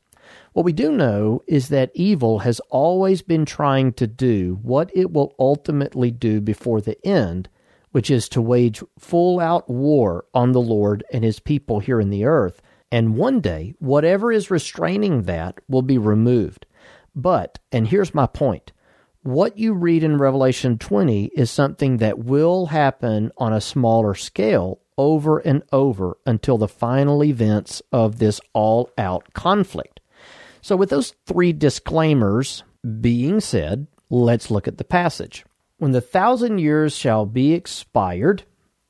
What 0.51 0.65
we 0.65 0.73
do 0.73 0.91
know 0.91 1.43
is 1.47 1.69
that 1.69 1.91
evil 1.93 2.39
has 2.39 2.59
always 2.69 3.21
been 3.21 3.45
trying 3.45 3.93
to 3.93 4.07
do 4.07 4.59
what 4.61 4.91
it 4.93 5.11
will 5.11 5.33
ultimately 5.39 6.11
do 6.11 6.41
before 6.41 6.81
the 6.81 6.97
end, 7.07 7.47
which 7.91 8.09
is 8.09 8.29
to 8.29 8.41
wage 8.41 8.83
full 8.97 9.39
out 9.39 9.69
war 9.69 10.25
on 10.33 10.51
the 10.51 10.61
Lord 10.61 11.03
and 11.11 11.23
his 11.23 11.39
people 11.39 11.79
here 11.79 11.99
in 11.99 12.09
the 12.09 12.25
earth. 12.25 12.61
And 12.91 13.15
one 13.15 13.39
day, 13.39 13.75
whatever 13.79 14.31
is 14.31 14.51
restraining 14.51 15.23
that 15.23 15.59
will 15.67 15.81
be 15.81 15.97
removed. 15.97 16.65
But, 17.15 17.59
and 17.71 17.87
here's 17.87 18.13
my 18.13 18.25
point 18.25 18.71
what 19.21 19.57
you 19.57 19.73
read 19.73 20.03
in 20.03 20.17
Revelation 20.17 20.77
20 20.77 21.25
is 21.35 21.51
something 21.51 21.97
that 21.97 22.19
will 22.19 22.67
happen 22.67 23.31
on 23.37 23.51
a 23.51 23.61
smaller 23.61 24.15
scale 24.15 24.79
over 24.97 25.39
and 25.39 25.63
over 25.71 26.17
until 26.25 26.57
the 26.57 26.67
final 26.67 27.23
events 27.23 27.81
of 27.91 28.19
this 28.19 28.39
all 28.53 28.89
out 28.97 29.33
conflict. 29.33 29.99
So, 30.61 30.75
with 30.75 30.89
those 30.89 31.15
three 31.25 31.53
disclaimers 31.53 32.63
being 33.01 33.39
said, 33.39 33.87
let's 34.09 34.49
look 34.49 34.67
at 34.67 34.77
the 34.77 34.83
passage. 34.83 35.45
When 35.79 35.93
the 35.93 36.01
thousand 36.01 36.59
years 36.59 36.93
shall 36.93 37.25
be 37.25 37.53
expired, 37.53 38.43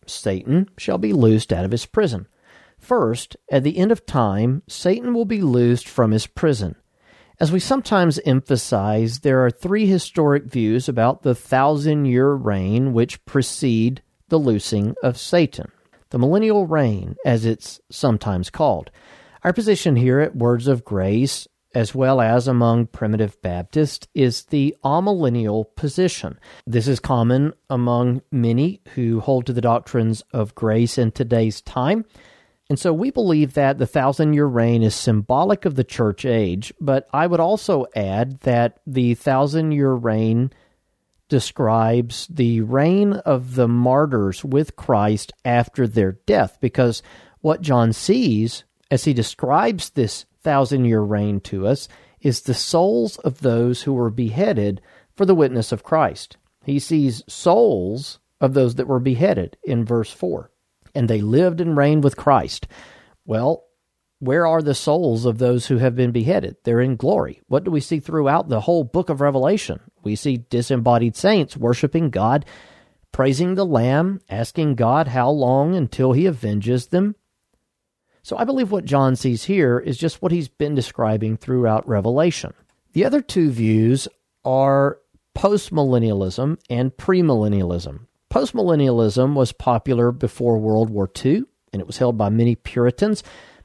Satan 0.07 0.69
shall 0.75 0.97
be 0.97 1.13
loosed 1.13 1.53
out 1.53 1.63
of 1.63 1.69
his 1.69 1.85
prison. 1.85 2.27
First, 2.79 3.37
at 3.51 3.63
the 3.63 3.77
end 3.77 3.91
of 3.91 4.07
time, 4.07 4.63
Satan 4.67 5.13
will 5.13 5.25
be 5.25 5.43
loosed 5.43 5.87
from 5.87 6.09
his 6.09 6.25
prison. 6.25 6.75
As 7.39 7.51
we 7.51 7.59
sometimes 7.59 8.19
emphasize, 8.25 9.19
there 9.19 9.45
are 9.45 9.51
three 9.51 9.85
historic 9.85 10.45
views 10.45 10.89
about 10.89 11.21
the 11.21 11.35
thousand 11.35 12.05
year 12.05 12.33
reign 12.33 12.91
which 12.91 13.23
precede 13.23 14.01
the 14.29 14.39
loosing 14.39 14.95
of 15.03 15.15
Satan. 15.15 15.71
The 16.09 16.17
millennial 16.17 16.65
reign, 16.65 17.17
as 17.23 17.45
it's 17.45 17.79
sometimes 17.91 18.49
called. 18.49 18.89
Our 19.43 19.53
position 19.53 19.95
here 19.95 20.19
at 20.21 20.35
Words 20.35 20.67
of 20.67 20.83
Grace 20.83 21.47
as 21.73 21.93
well 21.93 22.19
as 22.19 22.47
among 22.47 22.87
primitive 22.87 23.41
Baptists, 23.41 24.07
is 24.13 24.45
the 24.45 24.75
amillennial 24.83 25.65
position. 25.75 26.39
This 26.65 26.87
is 26.87 26.99
common 26.99 27.53
among 27.69 28.21
many 28.31 28.81
who 28.95 29.19
hold 29.19 29.45
to 29.45 29.53
the 29.53 29.61
doctrines 29.61 30.23
of 30.33 30.55
grace 30.55 30.97
in 30.97 31.11
today's 31.11 31.61
time. 31.61 32.05
And 32.69 32.77
so 32.77 32.93
we 32.93 33.09
believe 33.09 33.53
that 33.53 33.79
the 33.79 33.87
thousand 33.87 34.33
year 34.33 34.45
reign 34.45 34.83
is 34.83 34.93
symbolic 34.93 35.65
of 35.65 35.75
the 35.75 35.83
church 35.83 36.23
age, 36.23 36.71
but 36.79 37.07
I 37.11 37.25
would 37.25 37.39
also 37.39 37.87
add 37.95 38.41
that 38.41 38.79
the 38.85 39.15
thousand 39.15 39.71
year 39.71 39.93
reign 39.93 40.51
describes 41.29 42.27
the 42.27 42.61
reign 42.61 43.13
of 43.13 43.55
the 43.55 43.67
martyrs 43.67 44.43
with 44.43 44.75
Christ 44.75 45.31
after 45.45 45.87
their 45.87 46.13
death, 46.25 46.57
because 46.59 47.01
what 47.41 47.61
John 47.61 47.93
sees 47.93 48.63
as 48.91 49.05
he 49.05 49.13
describes 49.13 49.91
this 49.91 50.25
thousand 50.41 50.85
year 50.85 51.01
reign 51.01 51.39
to 51.41 51.67
us 51.67 51.87
is 52.21 52.41
the 52.41 52.53
souls 52.53 53.17
of 53.19 53.41
those 53.41 53.83
who 53.83 53.93
were 53.93 54.09
beheaded 54.09 54.81
for 55.15 55.25
the 55.25 55.35
witness 55.35 55.71
of 55.71 55.83
Christ. 55.83 56.37
He 56.65 56.79
sees 56.79 57.23
souls 57.27 58.19
of 58.41 58.53
those 58.53 58.75
that 58.75 58.87
were 58.87 58.99
beheaded 58.99 59.57
in 59.63 59.85
verse 59.85 60.11
4. 60.11 60.51
And 60.95 61.07
they 61.07 61.21
lived 61.21 61.61
and 61.61 61.77
reigned 61.77 62.03
with 62.03 62.17
Christ. 62.17 62.67
Well, 63.25 63.65
where 64.19 64.45
are 64.45 64.61
the 64.61 64.75
souls 64.75 65.25
of 65.25 65.37
those 65.37 65.67
who 65.67 65.77
have 65.77 65.95
been 65.95 66.11
beheaded? 66.11 66.57
They're 66.63 66.81
in 66.81 66.97
glory. 66.97 67.41
What 67.47 67.63
do 67.63 67.71
we 67.71 67.79
see 67.79 67.99
throughout 67.99 68.49
the 68.49 68.61
whole 68.61 68.83
book 68.83 69.09
of 69.09 69.21
Revelation? 69.21 69.79
We 70.03 70.15
see 70.15 70.45
disembodied 70.49 71.15
saints 71.15 71.55
worshiping 71.55 72.09
God, 72.09 72.45
praising 73.13 73.55
the 73.55 73.65
Lamb, 73.65 74.19
asking 74.29 74.75
God 74.75 75.07
how 75.07 75.29
long 75.29 75.73
until 75.73 76.11
he 76.11 76.27
avenges 76.27 76.87
them. 76.87 77.15
So 78.29 78.37
I 78.37 78.43
believe 78.43 78.69
what 78.69 78.85
John 78.85 79.15
sees 79.15 79.45
here 79.45 79.79
is 79.79 79.97
just 79.97 80.21
what 80.21 80.31
he's 80.31 80.47
been 80.47 80.75
describing 80.75 81.35
throughout 81.35 81.89
Revelation. 81.89 82.53
The 82.93 83.03
other 83.03 83.23
two 83.23 83.49
views 83.49 84.07
are 84.45 84.99
postmillennialism 85.35 86.59
and 86.69 86.91
premillennialism. 86.91 88.01
Postmillennialism 88.31 89.33
was 89.33 89.51
popular 89.51 90.11
before 90.11 90.59
World 90.59 90.91
War 90.91 91.09
II, 91.25 91.45
and 91.73 91.79
it 91.81 91.87
was 91.87 91.97
held 91.97 92.19
by 92.19 92.29
many 92.29 92.53
Puritans. 92.53 93.23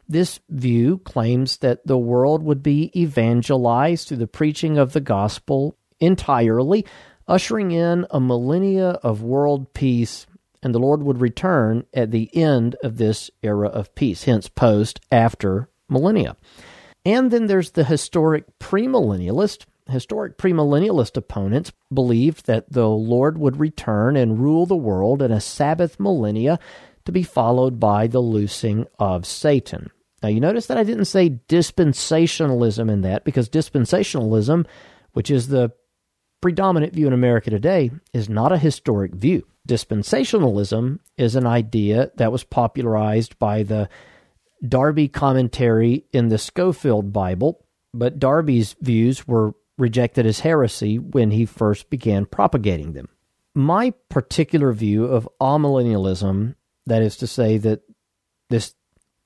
This 0.08 0.40
view 0.48 0.96
claims 0.96 1.58
that 1.58 1.86
the 1.86 1.98
world 1.98 2.42
would 2.42 2.62
be 2.62 2.90
evangelized 2.98 4.08
through 4.08 4.16
the 4.16 4.26
preaching 4.26 4.78
of 4.78 4.94
the 4.94 5.00
gospel 5.02 5.76
entirely, 6.00 6.86
ushering 7.28 7.70
in 7.70 8.06
a 8.10 8.18
millennia 8.18 8.92
of 9.02 9.20
world 9.20 9.74
peace, 9.74 10.26
and 10.64 10.74
the 10.74 10.80
Lord 10.80 11.02
would 11.02 11.20
return 11.20 11.84
at 11.92 12.10
the 12.10 12.34
end 12.34 12.76
of 12.82 12.96
this 12.96 13.30
era 13.42 13.68
of 13.68 13.94
peace, 13.94 14.24
hence 14.24 14.48
post 14.48 15.00
after 15.12 15.68
millennia. 15.88 16.36
And 17.04 17.30
then 17.30 17.46
there's 17.46 17.72
the 17.72 17.84
historic 17.84 18.58
premillennialist. 18.58 19.66
Historic 19.90 20.38
premillennialist 20.38 21.16
opponents 21.18 21.70
believed 21.92 22.46
that 22.46 22.72
the 22.72 22.88
Lord 22.88 23.36
would 23.36 23.60
return 23.60 24.16
and 24.16 24.38
rule 24.38 24.64
the 24.64 24.74
world 24.74 25.20
in 25.20 25.30
a 25.30 25.42
Sabbath 25.42 26.00
millennia 26.00 26.58
to 27.04 27.12
be 27.12 27.22
followed 27.22 27.78
by 27.78 28.06
the 28.06 28.20
loosing 28.20 28.86
of 28.98 29.26
Satan. 29.26 29.90
Now, 30.22 30.30
you 30.30 30.40
notice 30.40 30.66
that 30.66 30.78
I 30.78 30.84
didn't 30.84 31.04
say 31.04 31.38
dispensationalism 31.50 32.90
in 32.90 33.02
that 33.02 33.24
because 33.24 33.50
dispensationalism, 33.50 34.66
which 35.12 35.30
is 35.30 35.48
the 35.48 35.72
predominant 36.44 36.92
view 36.92 37.06
in 37.06 37.14
America 37.14 37.48
today, 37.48 37.90
is 38.12 38.28
not 38.28 38.52
a 38.52 38.58
historic 38.58 39.14
view. 39.14 39.46
Dispensationalism 39.66 40.98
is 41.16 41.36
an 41.36 41.46
idea 41.46 42.10
that 42.16 42.30
was 42.30 42.44
popularized 42.44 43.38
by 43.38 43.62
the 43.62 43.88
Darby 44.68 45.08
commentary 45.08 46.04
in 46.12 46.28
the 46.28 46.36
Scofield 46.36 47.14
Bible, 47.14 47.64
but 47.94 48.18
Darby's 48.18 48.76
views 48.82 49.26
were 49.26 49.54
rejected 49.78 50.26
as 50.26 50.40
heresy 50.40 50.98
when 50.98 51.30
he 51.30 51.46
first 51.46 51.88
began 51.88 52.26
propagating 52.26 52.92
them. 52.92 53.08
My 53.54 53.94
particular 54.10 54.74
view 54.74 55.06
of 55.06 55.26
amillennialism 55.40 56.56
that 56.84 57.00
is 57.00 57.16
to 57.16 57.26
say, 57.26 57.56
that 57.56 57.80
this 58.50 58.74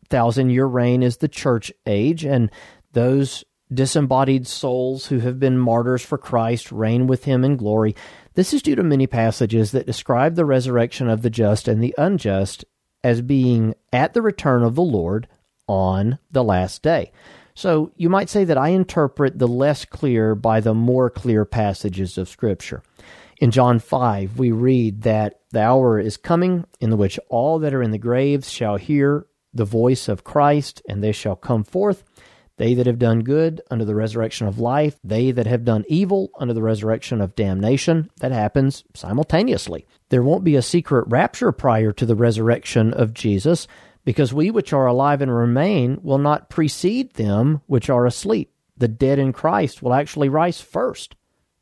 thousand 0.08 0.50
year 0.50 0.66
reign 0.66 1.02
is 1.02 1.16
the 1.16 1.26
church 1.26 1.72
age, 1.84 2.24
and 2.24 2.48
those 2.92 3.42
disembodied 3.72 4.46
souls 4.46 5.06
who 5.06 5.18
have 5.20 5.38
been 5.38 5.58
martyrs 5.58 6.02
for 6.02 6.18
Christ 6.18 6.72
reign 6.72 7.06
with 7.06 7.24
him 7.24 7.44
in 7.44 7.56
glory. 7.56 7.94
This 8.34 8.52
is 8.52 8.62
due 8.62 8.74
to 8.76 8.82
many 8.82 9.06
passages 9.06 9.72
that 9.72 9.86
describe 9.86 10.34
the 10.34 10.44
resurrection 10.44 11.08
of 11.08 11.22
the 11.22 11.30
just 11.30 11.68
and 11.68 11.82
the 11.82 11.94
unjust 11.98 12.64
as 13.04 13.20
being 13.20 13.74
at 13.92 14.14
the 14.14 14.22
return 14.22 14.62
of 14.62 14.74
the 14.74 14.82
Lord 14.82 15.28
on 15.66 16.18
the 16.30 16.44
last 16.44 16.82
day. 16.82 17.12
So 17.54 17.90
you 17.96 18.08
might 18.08 18.28
say 18.28 18.44
that 18.44 18.56
I 18.56 18.68
interpret 18.68 19.38
the 19.38 19.48
less 19.48 19.84
clear 19.84 20.34
by 20.34 20.60
the 20.60 20.74
more 20.74 21.10
clear 21.10 21.44
passages 21.44 22.16
of 22.16 22.28
Scripture. 22.28 22.82
In 23.38 23.50
John 23.50 23.78
5, 23.78 24.38
we 24.38 24.52
read 24.52 25.02
that 25.02 25.40
the 25.50 25.62
hour 25.62 25.98
is 25.98 26.16
coming 26.16 26.66
in 26.80 26.96
which 26.96 27.18
all 27.28 27.58
that 27.60 27.74
are 27.74 27.82
in 27.82 27.90
the 27.90 27.98
graves 27.98 28.50
shall 28.50 28.76
hear 28.76 29.26
the 29.52 29.64
voice 29.64 30.08
of 30.08 30.24
Christ, 30.24 30.82
and 30.88 31.02
they 31.02 31.12
shall 31.12 31.36
come 31.36 31.64
forth. 31.64 32.04
They 32.58 32.74
that 32.74 32.86
have 32.86 32.98
done 32.98 33.20
good 33.20 33.60
under 33.70 33.84
the 33.84 33.94
resurrection 33.94 34.46
of 34.48 34.58
life, 34.58 34.98
they 35.02 35.30
that 35.30 35.46
have 35.46 35.64
done 35.64 35.84
evil 35.88 36.30
under 36.38 36.52
the 36.52 36.62
resurrection 36.62 37.20
of 37.20 37.36
damnation. 37.36 38.10
That 38.20 38.32
happens 38.32 38.84
simultaneously. 38.94 39.86
There 40.10 40.24
won't 40.24 40.44
be 40.44 40.56
a 40.56 40.62
secret 40.62 41.06
rapture 41.08 41.52
prior 41.52 41.92
to 41.92 42.04
the 42.04 42.16
resurrection 42.16 42.92
of 42.92 43.14
Jesus, 43.14 43.68
because 44.04 44.34
we 44.34 44.50
which 44.50 44.72
are 44.72 44.86
alive 44.86 45.22
and 45.22 45.34
remain 45.34 46.00
will 46.02 46.18
not 46.18 46.50
precede 46.50 47.14
them 47.14 47.62
which 47.66 47.88
are 47.88 48.06
asleep. 48.06 48.52
The 48.76 48.88
dead 48.88 49.18
in 49.18 49.32
Christ 49.32 49.82
will 49.82 49.94
actually 49.94 50.28
rise 50.28 50.60
first. 50.60 51.14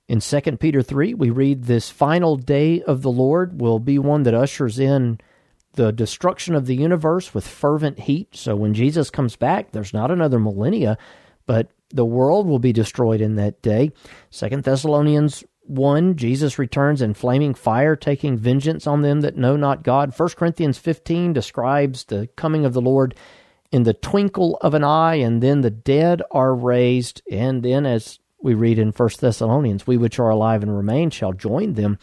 In 0.08 0.20
2 0.20 0.40
Peter 0.58 0.82
3, 0.82 1.14
we 1.14 1.28
read 1.30 1.64
this 1.64 1.90
final 1.90 2.36
day 2.36 2.80
of 2.82 3.02
the 3.02 3.10
Lord 3.10 3.60
will 3.60 3.80
be 3.80 3.98
one 3.98 4.22
that 4.22 4.34
ushers 4.34 4.78
in 4.78 5.18
the 5.76 5.92
destruction 5.92 6.54
of 6.54 6.66
the 6.66 6.76
universe 6.76 7.32
with 7.32 7.46
fervent 7.46 8.00
heat. 8.00 8.34
So 8.34 8.56
when 8.56 8.74
Jesus 8.74 9.10
comes 9.10 9.36
back, 9.36 9.70
there's 9.70 9.94
not 9.94 10.10
another 10.10 10.38
millennia, 10.38 10.98
but 11.46 11.70
the 11.90 12.04
world 12.04 12.46
will 12.46 12.58
be 12.58 12.72
destroyed 12.72 13.20
in 13.20 13.36
that 13.36 13.62
day. 13.62 13.92
2 14.32 14.48
Thessalonians 14.62 15.44
1, 15.62 16.16
Jesus 16.16 16.58
returns 16.58 17.02
in 17.02 17.14
flaming 17.14 17.54
fire, 17.54 17.96
taking 17.96 18.36
vengeance 18.36 18.86
on 18.86 19.02
them 19.02 19.20
that 19.20 19.36
know 19.36 19.56
not 19.56 19.82
God. 19.82 20.12
1 20.16 20.28
Corinthians 20.30 20.78
15 20.78 21.32
describes 21.32 22.04
the 22.04 22.28
coming 22.36 22.64
of 22.64 22.72
the 22.72 22.80
Lord 22.80 23.14
in 23.72 23.82
the 23.82 23.94
twinkle 23.94 24.58
of 24.60 24.74
an 24.74 24.84
eye, 24.84 25.16
and 25.16 25.42
then 25.42 25.60
the 25.60 25.70
dead 25.70 26.22
are 26.30 26.54
raised. 26.54 27.22
And 27.30 27.62
then, 27.62 27.84
as 27.84 28.18
we 28.40 28.54
read 28.54 28.78
in 28.78 28.92
1 28.92 29.10
Thessalonians, 29.20 29.86
we 29.86 29.96
which 29.96 30.18
are 30.18 30.30
alive 30.30 30.62
and 30.62 30.76
remain 30.76 31.10
shall 31.10 31.32
join 31.32 31.74
them 31.74 31.98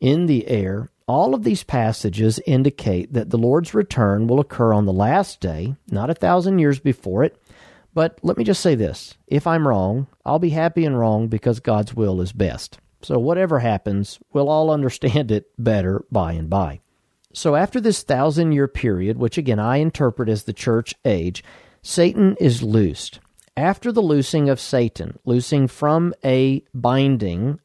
in 0.00 0.26
the 0.26 0.46
air. 0.48 0.90
All 1.12 1.34
of 1.34 1.44
these 1.44 1.62
passages 1.62 2.40
indicate 2.46 3.12
that 3.12 3.28
the 3.28 3.36
Lord's 3.36 3.74
return 3.74 4.26
will 4.26 4.40
occur 4.40 4.72
on 4.72 4.86
the 4.86 4.94
last 4.94 5.40
day, 5.40 5.76
not 5.90 6.08
a 6.08 6.14
thousand 6.14 6.58
years 6.58 6.80
before 6.80 7.22
it. 7.22 7.36
But 7.92 8.18
let 8.22 8.38
me 8.38 8.44
just 8.44 8.62
say 8.62 8.76
this 8.76 9.18
if 9.26 9.46
I'm 9.46 9.68
wrong, 9.68 10.06
I'll 10.24 10.38
be 10.38 10.48
happy 10.48 10.86
and 10.86 10.98
wrong 10.98 11.28
because 11.28 11.60
God's 11.60 11.92
will 11.92 12.22
is 12.22 12.32
best. 12.32 12.78
So 13.02 13.18
whatever 13.18 13.58
happens, 13.58 14.20
we'll 14.32 14.48
all 14.48 14.70
understand 14.70 15.30
it 15.30 15.50
better 15.58 16.02
by 16.10 16.32
and 16.32 16.48
by. 16.48 16.80
So 17.34 17.56
after 17.56 17.78
this 17.78 18.02
thousand 18.02 18.52
year 18.52 18.66
period, 18.66 19.18
which 19.18 19.36
again 19.36 19.58
I 19.58 19.76
interpret 19.76 20.30
as 20.30 20.44
the 20.44 20.54
church 20.54 20.94
age, 21.04 21.44
Satan 21.82 22.38
is 22.40 22.62
loosed 22.62 23.20
after 23.54 23.92
the 23.92 24.00
loosing 24.00 24.48
of 24.48 24.58
Satan, 24.58 25.18
loosing 25.26 25.68
from 25.68 26.14
a 26.24 26.64
binding 26.72 27.60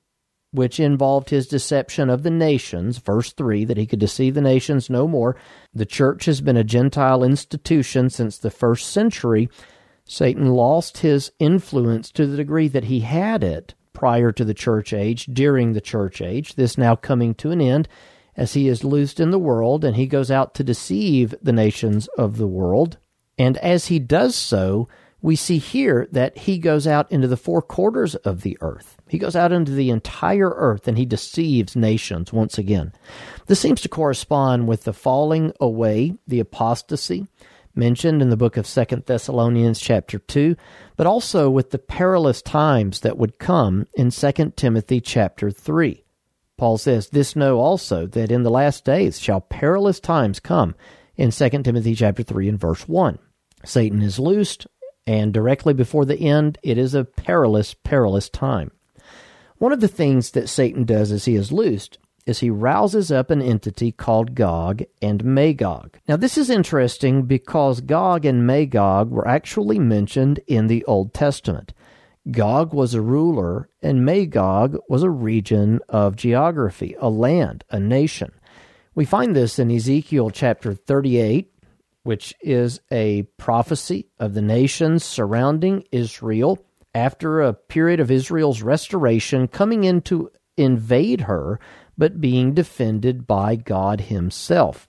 which 0.52 0.80
involved 0.80 1.30
his 1.30 1.48
deception 1.48 2.10
of 2.10 2.24
the 2.24 2.32
nations, 2.32 2.98
verse 2.98 3.34
3, 3.34 3.66
that 3.66 3.78
he 3.78 3.86
could 3.86 4.00
deceive 4.00 4.34
the 4.34 4.42
nations 4.42 4.90
no 4.90 5.08
more. 5.08 5.36
The 5.74 5.86
church 5.86 6.26
has 6.26 6.42
been 6.42 6.58
a 6.58 6.64
Gentile 6.64 7.24
institution 7.24 8.10
since 8.10 8.38
the 8.38 8.52
first 8.52 8.90
century. 8.90 9.50
Satan 10.06 10.54
lost 10.54 11.00
his 11.00 11.32
influence 11.40 12.12
to 12.12 12.26
the 12.26 12.38
degree 12.38 12.68
that 12.70 12.86
he 12.86 13.02
had 13.02 13.44
it 13.44 13.74
prior 13.94 14.32
to 14.32 14.46
the 14.46 14.54
church 14.54 14.94
age, 14.94 15.26
during 15.26 15.74
the 15.74 15.82
church 15.82 16.22
age, 16.22 16.54
this 16.54 16.78
now 16.78 16.96
coming 16.96 17.34
to 17.34 17.52
an 17.52 17.60
end 17.60 17.88
as 18.36 18.54
he 18.54 18.68
is 18.68 18.84
loosed 18.84 19.20
in 19.20 19.32
the 19.32 19.40
world 19.40 19.84
and 19.84 19.96
he 19.96 20.06
goes 20.06 20.30
out 20.30 20.54
to 20.54 20.64
deceive 20.64 21.34
the 21.42 21.52
nations 21.52 22.08
of 22.18 22.38
the 22.38 22.48
world. 22.48 22.98
And 23.40 23.58
as 23.58 23.88
he 23.88 23.98
does 23.98 24.36
so, 24.36 24.88
we 25.22 25.36
see 25.36 25.58
here 25.58 26.08
that 26.12 26.38
he 26.38 26.58
goes 26.60 26.86
out 26.86 27.12
into 27.12 27.28
the 27.28 27.38
four 27.38 27.62
quarters 27.62 28.16
of 28.16 28.42
the 28.42 28.58
earth. 28.62 28.98
He 29.10 29.18
goes 29.18 29.36
out 29.36 29.52
into 29.52 29.72
the 29.72 29.90
entire 29.90 30.52
earth 30.52 30.88
and 30.88 30.98
he 30.98 31.06
deceives 31.06 31.76
nations 31.76 32.32
once 32.32 32.58
again. 32.58 32.94
This 33.48 33.60
seems 33.60 33.82
to 33.82 33.90
correspond 33.90 34.68
with 34.68 34.84
the 34.84 34.94
falling 34.94 35.54
away, 35.60 36.16
the 36.28 36.40
apostasy 36.40 37.28
mentioned 37.78 38.22
in 38.22 38.30
the 38.30 38.38
book 38.38 38.58
of 38.58 38.68
Second 38.68 39.06
Thessalonians 39.06 39.80
chapter 39.80 40.20
2, 40.20 40.56
but 40.98 41.08
also 41.08 41.50
with 41.50 41.70
the 41.70 41.78
perilous 41.78 42.42
times 42.42 43.02
that 43.02 43.18
would 43.18 43.40
come 43.40 43.86
in 43.96 44.12
Second 44.12 44.58
Timothy 44.58 45.00
chapter 45.00 45.52
3. 45.52 46.04
Paul 46.58 46.78
says, 46.80 47.10
This 47.10 47.36
know 47.36 47.60
also 47.60 48.08
that 48.08 48.32
in 48.32 48.44
the 48.44 48.50
last 48.50 48.84
days 48.84 49.20
shall 49.20 49.42
perilous 49.42 50.00
times 50.00 50.40
come 50.40 50.76
in 51.16 51.32
Second 51.32 51.64
Timothy 51.64 51.94
chapter 51.94 52.24
3 52.24 52.50
and 52.50 52.60
verse 52.60 52.88
1. 52.88 53.20
Satan 53.64 54.02
is 54.02 54.20
loosed, 54.20 54.68
and 55.08 55.34
directly 55.34 55.74
before 55.74 56.06
the 56.06 56.20
end, 56.20 56.60
it 56.62 56.78
is 56.78 56.94
a 56.94 57.06
perilous, 57.06 57.74
perilous 57.74 58.28
time. 58.30 58.72
One 59.58 59.72
of 59.72 59.80
the 59.80 59.88
things 59.88 60.32
that 60.32 60.50
Satan 60.50 60.84
does 60.84 61.12
as 61.12 61.26
he 61.26 61.36
is 61.36 61.52
loosed 61.52 61.98
is 62.28 62.40
he 62.40 62.50
rouses 62.50 63.10
up 63.10 63.32
an 63.32 63.42
entity 63.42 63.94
called 63.94 64.36
Gog 64.36 64.84
and 65.02 65.24
Magog. 65.24 65.98
Now, 66.10 66.18
this 66.18 66.38
is 66.38 66.50
interesting 66.50 67.24
because 67.24 67.80
Gog 67.80 68.26
and 68.26 68.46
Magog 68.46 69.10
were 69.10 69.28
actually 69.28 69.80
mentioned 69.80 70.42
in 70.46 70.68
the 70.68 70.84
Old 70.84 71.14
Testament. 71.14 71.74
Gog 72.30 72.74
was 72.74 72.94
a 72.94 73.02
ruler, 73.02 73.70
and 73.82 74.04
Magog 74.04 74.78
was 74.90 75.04
a 75.04 75.10
region 75.10 75.80
of 75.88 76.18
geography, 76.18 76.98
a 77.00 77.10
land, 77.10 77.64
a 77.70 77.80
nation. 77.80 78.34
We 78.94 79.06
find 79.06 79.34
this 79.34 79.58
in 79.58 79.72
Ezekiel 79.72 80.30
chapter 80.32 80.74
38, 80.74 81.50
which 82.08 82.34
is 82.40 82.80
a 82.90 83.24
prophecy 83.36 84.08
of 84.18 84.34
the 84.34 84.42
nations 84.42 85.04
surrounding 85.04 85.84
Israel 85.92 86.58
after 86.96 87.42
a 87.42 87.54
period 87.54 88.00
of 88.00 88.10
Israel's 88.10 88.62
restoration, 88.62 89.46
coming 89.46 89.84
in 89.84 90.00
to 90.00 90.32
invade 90.56 91.20
her, 91.20 91.60
but 91.98 92.22
being 92.22 92.54
defended 92.54 93.28
by 93.28 93.58
God 93.58 94.00
Himself. 94.00 94.88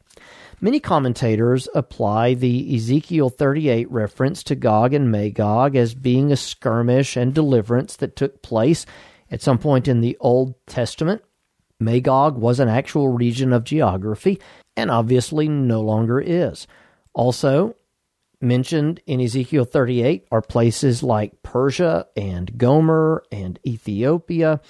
Many 0.61 0.79
commentators 0.79 1.69
apply 1.75 2.35
the 2.35 2.77
Ezekiel 2.77 3.31
38 3.31 3.91
reference 3.91 4.45
to 4.45 4.55
Gog 4.55 4.95
and 4.95 5.11
Magog 5.11 5.75
as 5.75 5.97
being 5.97 6.31
a 6.31 6.37
skirmish 6.37 7.17
and 7.17 7.35
deliverance 7.35 7.97
that 7.97 8.15
took 8.15 8.43
place 8.43 8.87
at 9.29 9.43
some 9.43 9.59
point 9.59 9.89
in 9.89 10.03
the 10.03 10.17
Old 10.21 10.55
Testament. 10.67 11.23
Magog 11.81 12.39
was 12.39 12.61
an 12.61 12.69
actual 12.69 13.09
region 13.09 13.53
of 13.53 13.65
geography 13.65 14.41
and 14.77 14.89
obviously 14.89 15.49
no 15.49 15.81
longer 15.81 16.21
is. 16.21 16.69
Also, 17.19 17.75
mentioned 18.41 19.01
in 19.05 19.21
Ezekiel 19.21 19.65
38 19.65 20.29
are 20.31 20.41
places 20.41 21.03
like 21.03 21.43
Persia 21.43 22.07
and 22.17 22.57
Gomer 22.57 23.25
and 23.33 23.59
Ethiopia. 23.67 24.61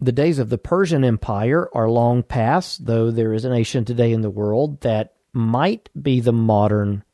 The 0.00 0.10
days 0.10 0.38
of 0.38 0.48
the 0.48 0.56
Persian 0.56 1.04
Empire 1.04 1.68
are 1.74 1.90
long 1.90 2.22
past, 2.22 2.86
though 2.86 3.10
there 3.10 3.34
is 3.34 3.44
a 3.44 3.50
nation 3.50 3.84
today 3.84 4.12
in 4.12 4.22
the 4.22 4.30
world 4.30 4.80
that 4.80 5.12
might 5.34 5.90
be 6.02 6.20
the 6.20 6.32
modern 6.32 7.04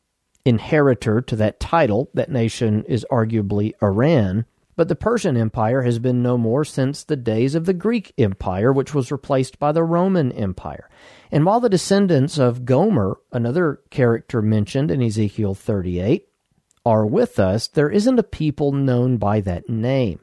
inheritor 0.45 1.19
to 1.19 1.35
that 1.35 1.59
title. 1.59 2.09
That 2.13 2.31
nation 2.31 2.85
is 2.85 3.05
arguably 3.11 3.73
Iran. 3.83 4.45
But 4.77 4.87
the 4.87 4.95
Persian 4.95 5.35
Empire 5.35 5.81
has 5.81 5.97
been 5.97 6.21
no 6.21 6.37
more 6.37 6.63
since 6.63 7.03
the 7.03 7.15
days 7.17 7.55
of 7.55 7.65
the 7.65 7.73
Greek 7.73 8.13
Empire, 8.17 8.71
which 8.71 8.93
was 8.93 9.11
replaced 9.11 9.59
by 9.59 9.71
the 9.71 9.83
Roman 9.83 10.31
Empire. 10.31 10.87
And 11.31 11.45
while 11.45 11.59
the 11.59 11.67
descendants 11.67 12.37
of 12.37 12.63
Gomer, 12.63 13.17
another 13.33 13.81
character 13.89 14.41
mentioned 14.41 14.91
in 14.91 15.01
Ezekiel 15.01 15.55
38, 15.55 16.29
are 16.85 17.05
with 17.05 17.39
us, 17.39 17.67
there 17.67 17.89
isn't 17.89 18.19
a 18.19 18.23
people 18.23 18.71
known 18.71 19.17
by 19.17 19.41
that 19.41 19.67
name. 19.67 20.19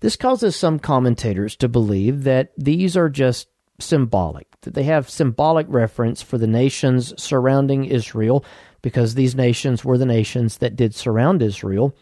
This 0.00 0.16
causes 0.16 0.56
some 0.56 0.80
commentators 0.80 1.54
to 1.56 1.68
believe 1.68 2.24
that 2.24 2.52
these 2.58 2.96
are 2.96 3.08
just 3.08 3.48
symbolic, 3.78 4.60
that 4.62 4.74
they 4.74 4.82
have 4.82 5.08
symbolic 5.08 5.66
reference 5.70 6.20
for 6.20 6.38
the 6.38 6.46
nations 6.48 7.14
surrounding 7.22 7.84
Israel 7.84 8.44
because 8.82 9.14
these 9.14 9.36
nations 9.36 9.84
were 9.84 9.96
the 9.96 10.04
nations 10.04 10.58
that 10.58 10.74
did 10.74 10.92
surround 10.92 11.40
Israel. 11.40 11.94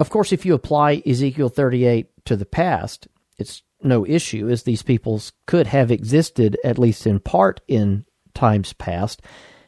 Of 0.00 0.08
course, 0.08 0.32
if 0.32 0.46
you 0.46 0.54
apply 0.54 1.02
Ezekiel 1.06 1.50
38 1.50 2.24
to 2.24 2.34
the 2.34 2.46
past, 2.46 3.06
it's 3.36 3.62
no 3.82 4.06
issue, 4.06 4.48
as 4.48 4.62
these 4.62 4.82
peoples 4.82 5.32
could 5.44 5.66
have 5.66 5.90
existed, 5.90 6.56
at 6.64 6.78
least 6.78 7.06
in 7.06 7.20
part, 7.20 7.60
in 7.68 8.06
times 8.32 8.72
past. 8.72 9.20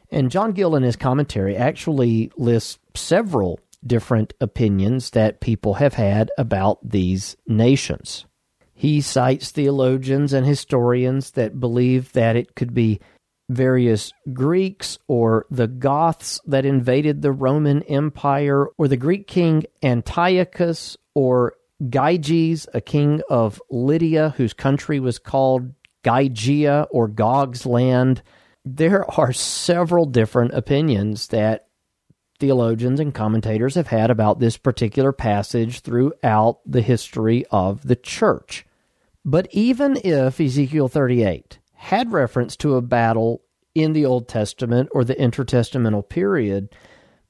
And 0.09 0.31
John 0.31 0.51
Gill, 0.51 0.75
in 0.75 0.81
his 0.81 0.95
commentary, 0.95 1.55
actually 1.55 2.31
lists 2.35 2.79
several 2.95 3.59
different 3.85 4.33
opinions 4.41 5.11
that 5.11 5.39
people 5.39 5.75
have 5.75 5.93
had 5.93 6.31
about 6.37 6.79
these 6.87 7.37
nations. 7.47 8.25
He 8.73 9.01
cites 9.01 9.51
theologians 9.51 10.33
and 10.33 10.47
historians 10.47 11.31
that 11.31 11.59
believe 11.59 12.11
that 12.13 12.35
it 12.35 12.55
could 12.55 12.73
be 12.73 12.99
various 13.49 14.13
Greeks 14.31 14.97
or 15.07 15.45
the 15.51 15.67
Goths 15.67 16.39
that 16.45 16.65
invaded 16.65 17.21
the 17.21 17.31
Roman 17.31 17.83
Empire 17.83 18.67
or 18.77 18.87
the 18.87 18.97
Greek 18.97 19.27
king 19.27 19.65
Antiochus 19.81 20.97
or 21.13 21.53
Gyges, 21.81 22.67
a 22.73 22.81
king 22.81 23.21
of 23.29 23.61
Lydia 23.69 24.33
whose 24.37 24.53
country 24.53 24.99
was 24.99 25.19
called 25.19 25.73
Gygia 26.03 26.87
or 26.91 27.07
Gog's 27.07 27.65
land. 27.65 28.21
There 28.65 29.09
are 29.19 29.33
several 29.33 30.05
different 30.05 30.53
opinions 30.53 31.27
that 31.27 31.67
theologians 32.39 32.99
and 32.99 33.13
commentators 33.13 33.75
have 33.75 33.87
had 33.87 34.09
about 34.09 34.39
this 34.39 34.57
particular 34.57 35.11
passage 35.11 35.81
throughout 35.81 36.59
the 36.65 36.81
history 36.81 37.45
of 37.51 37.85
the 37.87 37.95
church. 37.95 38.65
But 39.25 39.47
even 39.51 39.97
if 40.03 40.39
Ezekiel 40.39 40.87
38 40.87 41.59
had 41.83 42.13
reference 42.13 42.55
to 42.55 42.75
a 42.75 42.81
battle 42.81 43.41
in 43.75 43.91
the 43.91 44.05
Old 44.05 44.29
Testament 44.29 44.87
or 44.93 45.03
the 45.03 45.15
intertestamental 45.15 46.07
period, 46.07 46.69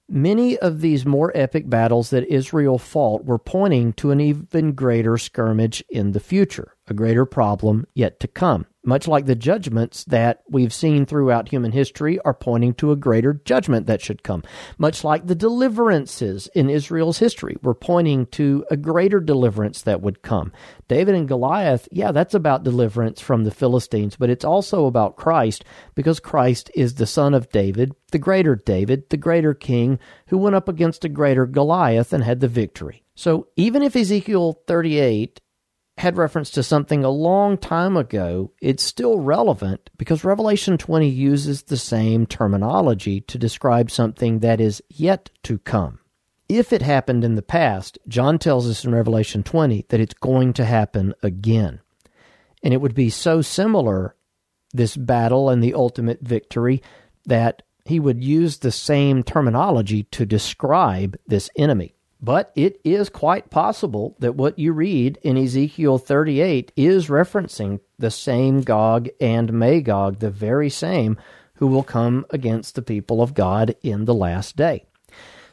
many 0.07 0.59
of 0.59 0.81
these 0.81 1.07
more 1.07 1.31
epic 1.33 1.67
battles 1.67 2.11
that 2.11 2.31
Israel 2.31 2.77
fought 2.77 3.25
were 3.25 3.39
pointing 3.39 3.93
to 3.93 4.11
an 4.11 4.21
even 4.21 4.73
greater 4.73 5.17
skirmish 5.17 5.81
in 5.89 6.11
the 6.11 6.19
future, 6.19 6.75
a 6.87 6.93
greater 6.93 7.25
problem 7.25 7.85
yet 7.93 8.19
to 8.19 8.27
come 8.27 8.65
much 8.85 9.07
like 9.07 9.25
the 9.25 9.35
judgments 9.35 10.03
that 10.05 10.43
we've 10.49 10.73
seen 10.73 11.05
throughout 11.05 11.49
human 11.49 11.71
history 11.71 12.19
are 12.19 12.33
pointing 12.33 12.73
to 12.73 12.91
a 12.91 12.97
greater 12.97 13.33
judgment 13.45 13.87
that 13.87 14.01
should 14.01 14.23
come. 14.23 14.43
Much 14.77 15.03
like 15.03 15.25
the 15.25 15.35
deliverances 15.35 16.49
in 16.53 16.69
Israel's 16.69 17.19
history 17.19 17.55
were 17.61 17.73
pointing 17.73 18.25
to 18.27 18.65
a 18.69 18.77
greater 18.77 19.19
deliverance 19.19 19.81
that 19.83 20.01
would 20.01 20.21
come. 20.21 20.51
David 20.87 21.15
and 21.15 21.27
Goliath, 21.27 21.87
yeah, 21.91 22.11
that's 22.11 22.33
about 22.33 22.63
deliverance 22.63 23.21
from 23.21 23.45
the 23.45 23.51
Philistines, 23.51 24.17
but 24.17 24.29
it's 24.29 24.45
also 24.45 24.85
about 24.85 25.15
Christ 25.15 25.63
because 25.95 26.19
Christ 26.19 26.69
is 26.75 26.95
the 26.95 27.07
son 27.07 27.33
of 27.33 27.49
David, 27.51 27.93
the 28.11 28.19
greater 28.19 28.55
David, 28.55 29.09
the 29.09 29.17
greater 29.17 29.53
king 29.53 29.97
who 30.27 30.37
went 30.37 30.55
up 30.55 30.67
against 30.67 31.05
a 31.05 31.09
greater 31.09 31.45
Goliath 31.45 32.11
and 32.11 32.23
had 32.23 32.41
the 32.41 32.47
victory. 32.47 33.03
So 33.15 33.47
even 33.55 33.81
if 33.81 33.95
Ezekiel 33.95 34.59
38 34.67 35.39
had 35.97 36.17
reference 36.17 36.49
to 36.51 36.63
something 36.63 37.03
a 37.03 37.09
long 37.09 37.57
time 37.57 37.95
ago, 37.95 38.51
it's 38.61 38.83
still 38.83 39.19
relevant 39.19 39.89
because 39.97 40.23
Revelation 40.23 40.77
20 40.77 41.07
uses 41.07 41.63
the 41.63 41.77
same 41.77 42.25
terminology 42.25 43.21
to 43.21 43.37
describe 43.37 43.91
something 43.91 44.39
that 44.39 44.59
is 44.59 44.81
yet 44.89 45.29
to 45.43 45.59
come. 45.59 45.99
If 46.49 46.73
it 46.73 46.81
happened 46.81 47.23
in 47.23 47.35
the 47.35 47.41
past, 47.41 47.97
John 48.07 48.37
tells 48.37 48.67
us 48.67 48.83
in 48.83 48.93
Revelation 48.93 49.43
20 49.43 49.85
that 49.89 49.99
it's 49.99 50.13
going 50.15 50.53
to 50.53 50.65
happen 50.65 51.13
again. 51.23 51.79
And 52.63 52.73
it 52.73 52.81
would 52.81 52.95
be 52.95 53.09
so 53.09 53.41
similar, 53.41 54.15
this 54.73 54.97
battle 54.97 55.49
and 55.49 55.63
the 55.63 55.73
ultimate 55.73 56.21
victory, 56.21 56.81
that 57.25 57.61
he 57.85 57.99
would 57.99 58.23
use 58.23 58.57
the 58.57 58.71
same 58.71 59.23
terminology 59.23 60.03
to 60.03 60.25
describe 60.25 61.17
this 61.27 61.49
enemy. 61.55 61.95
But 62.23 62.53
it 62.55 62.79
is 62.85 63.09
quite 63.09 63.49
possible 63.49 64.15
that 64.19 64.35
what 64.35 64.57
you 64.57 64.71
read 64.71 65.19
in 65.23 65.35
Ezekiel 65.35 65.97
38 65.97 66.71
is 66.77 67.09
referencing 67.09 67.81
the 67.99 68.09
same 68.09 68.61
Gog 68.61 69.09
and 69.19 69.51
Magog, 69.51 70.19
the 70.19 70.29
very 70.31 70.69
same 70.69 71.17
who 71.55 71.67
will 71.67 71.83
come 71.83 72.25
against 72.29 72.75
the 72.75 72.81
people 72.81 73.21
of 73.21 73.33
God 73.33 73.75
in 73.83 74.05
the 74.05 74.13
last 74.13 74.55
day. 74.55 74.85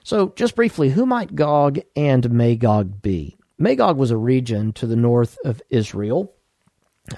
So, 0.04 0.32
just 0.36 0.54
briefly, 0.54 0.90
who 0.90 1.06
might 1.06 1.34
Gog 1.34 1.80
and 1.96 2.30
Magog 2.30 3.02
be? 3.02 3.36
Magog 3.58 3.96
was 3.96 4.12
a 4.12 4.16
region 4.16 4.72
to 4.74 4.86
the 4.86 4.94
north 4.94 5.38
of 5.44 5.60
Israel. 5.70 6.32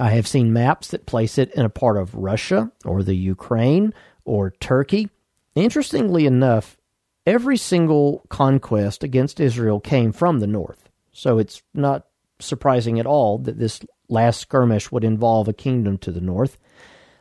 I 0.01 0.13
have 0.13 0.27
seen 0.27 0.55
maps 0.55 0.89
that 0.89 1.05
place 1.05 1.37
it 1.37 1.53
in 1.53 1.67
a 1.67 1.71
part 1.71 1.99
of 1.99 2.15
Russia 2.15 2.73
or 2.87 3.03
the 3.03 3.17
Ukraine 3.17 3.93
or 4.25 4.51
Turkey. 4.51 5.11
Interestingly 5.55 6.25
enough, 6.25 6.79
every 7.27 7.57
single 7.57 8.25
conquest 8.29 9.05
against 9.05 9.41
Israel 9.41 9.81
came 9.81 10.13
from 10.13 10.41
the 10.41 10.47
north. 10.47 10.89
So 11.13 11.39
it's 11.39 11.63
not 11.75 12.07
surprising 12.41 12.99
at 12.99 13.07
all 13.07 13.39
that 13.39 13.59
this 13.59 13.81
last 14.09 14.41
skirmish 14.41 14.91
would 14.91 15.05
involve 15.05 15.49
a 15.49 15.53
kingdom 15.53 15.99
to 15.99 16.11
the 16.11 16.21
north. 16.21 16.59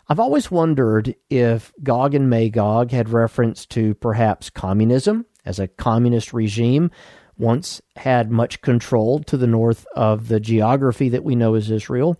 I've 0.08 0.20
always 0.20 0.52
wondered 0.52 1.16
if 1.30 1.72
Gog 1.84 2.16
and 2.16 2.30
Magog 2.30 2.92
had 2.92 3.10
reference 3.10 3.66
to 3.68 3.94
perhaps 3.96 4.50
communism, 4.50 5.26
as 5.46 5.60
a 5.60 5.68
communist 5.68 6.34
regime 6.34 6.92
once 7.38 7.82
had 7.96 8.30
much 8.30 8.62
control 8.62 9.20
to 9.24 9.38
the 9.38 9.48
north 9.48 9.86
of 9.96 10.28
the 10.28 10.40
geography 10.40 11.10
that 11.10 11.24
we 11.24 11.36
know 11.36 11.56
as 11.56 11.72
Israel, 11.72 12.20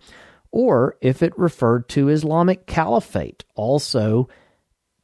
or 0.50 0.96
if 1.00 1.22
it 1.22 1.38
referred 1.38 1.88
to 1.90 2.08
Islamic 2.08 2.66
caliphate, 2.66 3.44
also 3.54 4.28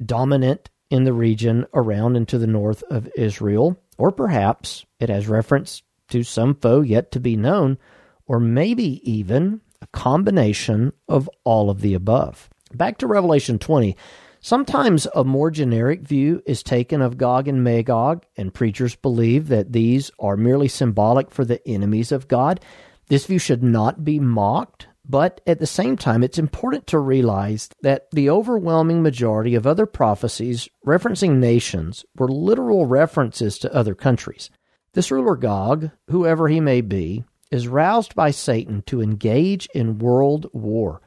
dominant 0.05 0.71
in 0.91 1.05
the 1.05 1.13
region 1.13 1.67
around 1.75 2.17
and 2.17 2.27
to 2.29 2.39
the 2.39 2.47
north 2.47 2.83
of 2.85 3.09
Israel, 3.17 3.79
or 3.97 4.11
perhaps 4.11 4.85
it 5.01 5.09
has 5.09 5.29
reference 5.29 5.83
to 6.09 6.23
some 6.23 6.55
foe 6.55 6.81
yet 6.81 7.13
to 7.13 7.21
be 7.21 7.37
known, 7.37 7.79
or 8.27 8.41
maybe 8.41 9.01
even 9.11 9.61
a 9.81 9.87
combination 9.89 10.93
of 11.09 11.29
all 11.45 11.71
of 11.71 11.81
the 11.81 11.95
above. 11.95 12.49
Back 12.75 12.99
to 12.99 13.07
Revelation 13.07 13.59
20. 13.59 13.97
Sometimes 14.41 15.07
a 15.15 15.25
more 15.25 15.51
generic 15.51 16.03
view 16.03 16.43
is 16.47 16.63
taken 16.63 17.03
of 17.03 17.19
Gog 17.19 17.49
and 17.49 17.65
Magog, 17.65 18.25
and 18.37 18.55
preachers 18.55 18.95
believe 18.95 19.49
that 19.49 19.73
these 19.73 20.11
are 20.19 20.37
merely 20.37 20.69
symbolic 20.69 21.31
for 21.31 21.45
the 21.45 21.67
enemies 21.67 22.13
of 22.13 22.29
God. 22.29 22.61
This 23.09 23.27
view 23.27 23.39
should 23.39 23.63
not 23.63 24.05
be 24.05 24.21
mocked, 24.21 24.88
but 25.09 25.41
at 25.47 25.59
the 25.59 25.67
same 25.67 25.97
time, 25.97 26.23
it's 26.23 26.39
important 26.39 26.87
to 26.89 26.99
realize 26.99 27.71
that 27.83 28.11
the 28.11 28.29
overwhelming 28.29 29.03
majority 29.03 29.55
of 29.55 29.67
other 29.67 29.87
prophecies 29.87 30.69
referencing 30.87 31.37
nations 31.37 32.05
were 32.17 32.29
literal 32.29 32.85
references 32.85 33.59
to 33.59 33.75
other 33.75 33.95
countries. 33.95 34.51
This 34.93 35.11
ruler 35.11 35.37
Gog, 35.37 35.91
whoever 36.09 36.49
he 36.49 36.61
may 36.61 36.83
be, 36.83 37.25
is 37.51 37.69
roused 37.69 38.15
by 38.15 38.31
Satan 38.31 38.83
to 38.83 39.01
engage 39.01 39.67
in 39.75 39.99
world 39.99 40.51
war. 40.53 41.01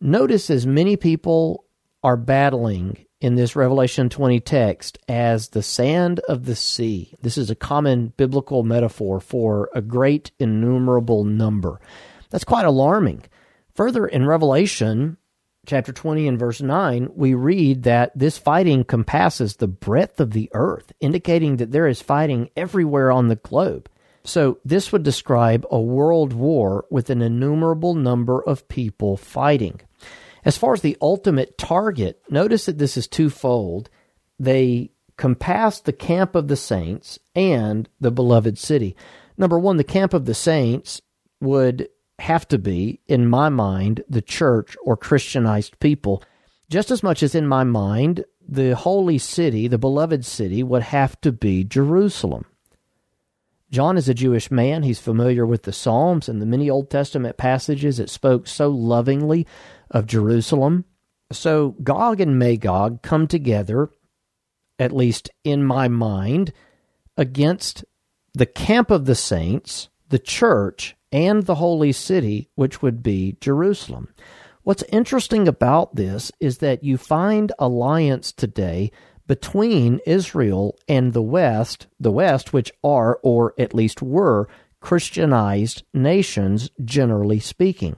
Notice 0.00 0.48
as 0.48 0.66
many 0.66 0.96
people 0.96 1.64
are 2.04 2.16
battling 2.16 3.06
in 3.20 3.36
this 3.36 3.54
Revelation 3.54 4.08
20 4.08 4.40
text 4.40 4.98
as 5.08 5.48
the 5.48 5.62
sand 5.62 6.20
of 6.28 6.44
the 6.44 6.56
sea. 6.56 7.14
This 7.22 7.38
is 7.38 7.50
a 7.50 7.56
common 7.56 8.12
biblical 8.16 8.64
metaphor 8.64 9.20
for 9.20 9.70
a 9.74 9.80
great 9.80 10.32
innumerable 10.38 11.24
number. 11.24 11.80
That's 12.32 12.44
quite 12.44 12.64
alarming. 12.64 13.24
Further, 13.74 14.06
in 14.06 14.26
Revelation, 14.26 15.18
chapter 15.66 15.92
20 15.92 16.26
and 16.26 16.38
verse 16.38 16.60
9, 16.60 17.10
we 17.14 17.34
read 17.34 17.84
that 17.84 18.18
this 18.18 18.38
fighting 18.38 18.84
compasses 18.84 19.56
the 19.56 19.68
breadth 19.68 20.18
of 20.18 20.32
the 20.32 20.50
earth, 20.54 20.92
indicating 20.98 21.58
that 21.58 21.70
there 21.70 21.86
is 21.86 22.02
fighting 22.02 22.50
everywhere 22.56 23.12
on 23.12 23.28
the 23.28 23.36
globe. 23.36 23.88
So, 24.24 24.58
this 24.64 24.92
would 24.92 25.02
describe 25.02 25.66
a 25.70 25.80
world 25.80 26.32
war 26.32 26.86
with 26.90 27.10
an 27.10 27.22
innumerable 27.22 27.94
number 27.94 28.42
of 28.42 28.68
people 28.68 29.16
fighting. 29.16 29.80
As 30.44 30.56
far 30.56 30.72
as 30.72 30.80
the 30.80 30.96
ultimate 31.00 31.58
target, 31.58 32.22
notice 32.30 32.66
that 32.66 32.78
this 32.78 32.96
is 32.96 33.06
twofold. 33.06 33.90
They 34.38 34.90
compass 35.16 35.80
the 35.80 35.92
camp 35.92 36.34
of 36.34 36.48
the 36.48 36.56
saints 36.56 37.18
and 37.34 37.88
the 38.00 38.10
beloved 38.10 38.58
city. 38.58 38.96
Number 39.36 39.58
one, 39.58 39.76
the 39.76 39.84
camp 39.84 40.14
of 40.14 40.24
the 40.24 40.34
saints 40.34 41.02
would 41.40 41.88
have 42.18 42.46
to 42.48 42.58
be, 42.58 43.00
in 43.08 43.26
my 43.26 43.48
mind, 43.48 44.04
the 44.08 44.22
church 44.22 44.76
or 44.84 44.96
Christianized 44.96 45.78
people. 45.80 46.22
Just 46.70 46.90
as 46.90 47.02
much 47.02 47.22
as 47.22 47.34
in 47.34 47.46
my 47.46 47.64
mind, 47.64 48.24
the 48.46 48.74
holy 48.74 49.18
city, 49.18 49.68
the 49.68 49.78
beloved 49.78 50.24
city, 50.24 50.62
would 50.62 50.82
have 50.82 51.20
to 51.22 51.32
be 51.32 51.64
Jerusalem. 51.64 52.44
John 53.70 53.96
is 53.96 54.08
a 54.08 54.14
Jewish 54.14 54.50
man. 54.50 54.82
He's 54.82 55.00
familiar 55.00 55.46
with 55.46 55.62
the 55.62 55.72
Psalms 55.72 56.28
and 56.28 56.42
the 56.42 56.46
many 56.46 56.68
Old 56.68 56.90
Testament 56.90 57.38
passages 57.38 57.96
that 57.96 58.10
spoke 58.10 58.46
so 58.46 58.68
lovingly 58.68 59.46
of 59.90 60.06
Jerusalem. 60.06 60.84
So 61.32 61.70
Gog 61.82 62.20
and 62.20 62.38
Magog 62.38 63.00
come 63.00 63.26
together, 63.26 63.88
at 64.78 64.92
least 64.92 65.30
in 65.42 65.64
my 65.64 65.88
mind, 65.88 66.52
against 67.16 67.84
the 68.34 68.46
camp 68.46 68.90
of 68.90 69.06
the 69.06 69.14
saints, 69.14 69.88
the 70.08 70.18
church, 70.18 70.94
and 71.12 71.44
the 71.44 71.56
holy 71.56 71.92
city, 71.92 72.48
which 72.54 72.82
would 72.82 73.02
be 73.02 73.36
Jerusalem. 73.40 74.12
What's 74.62 74.84
interesting 74.84 75.46
about 75.46 75.94
this 75.96 76.32
is 76.40 76.58
that 76.58 76.84
you 76.84 76.96
find 76.96 77.52
alliance 77.58 78.32
today 78.32 78.90
between 79.26 80.00
Israel 80.06 80.78
and 80.88 81.12
the 81.12 81.22
West, 81.22 81.86
the 81.98 82.12
West, 82.12 82.52
which 82.52 82.72
are, 82.82 83.18
or 83.22 83.54
at 83.58 83.74
least 83.74 84.02
were, 84.02 84.48
Christianized 84.80 85.84
nations, 85.94 86.70
generally 86.84 87.40
speaking. 87.40 87.96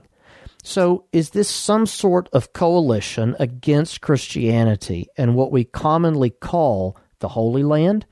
So, 0.63 1.05
is 1.11 1.31
this 1.31 1.49
some 1.49 1.85
sort 1.85 2.27
of 2.33 2.53
coalition 2.53 3.35
against 3.39 4.01
Christianity 4.01 5.07
and 5.17 5.35
what 5.35 5.51
we 5.51 5.63
commonly 5.63 6.31
call 6.31 6.97
the 7.19 7.29
Holy 7.29 7.63
Land? 7.63 8.05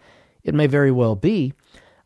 It 0.44 0.54
may 0.54 0.68
very 0.68 0.92
well 0.92 1.16
be. 1.16 1.54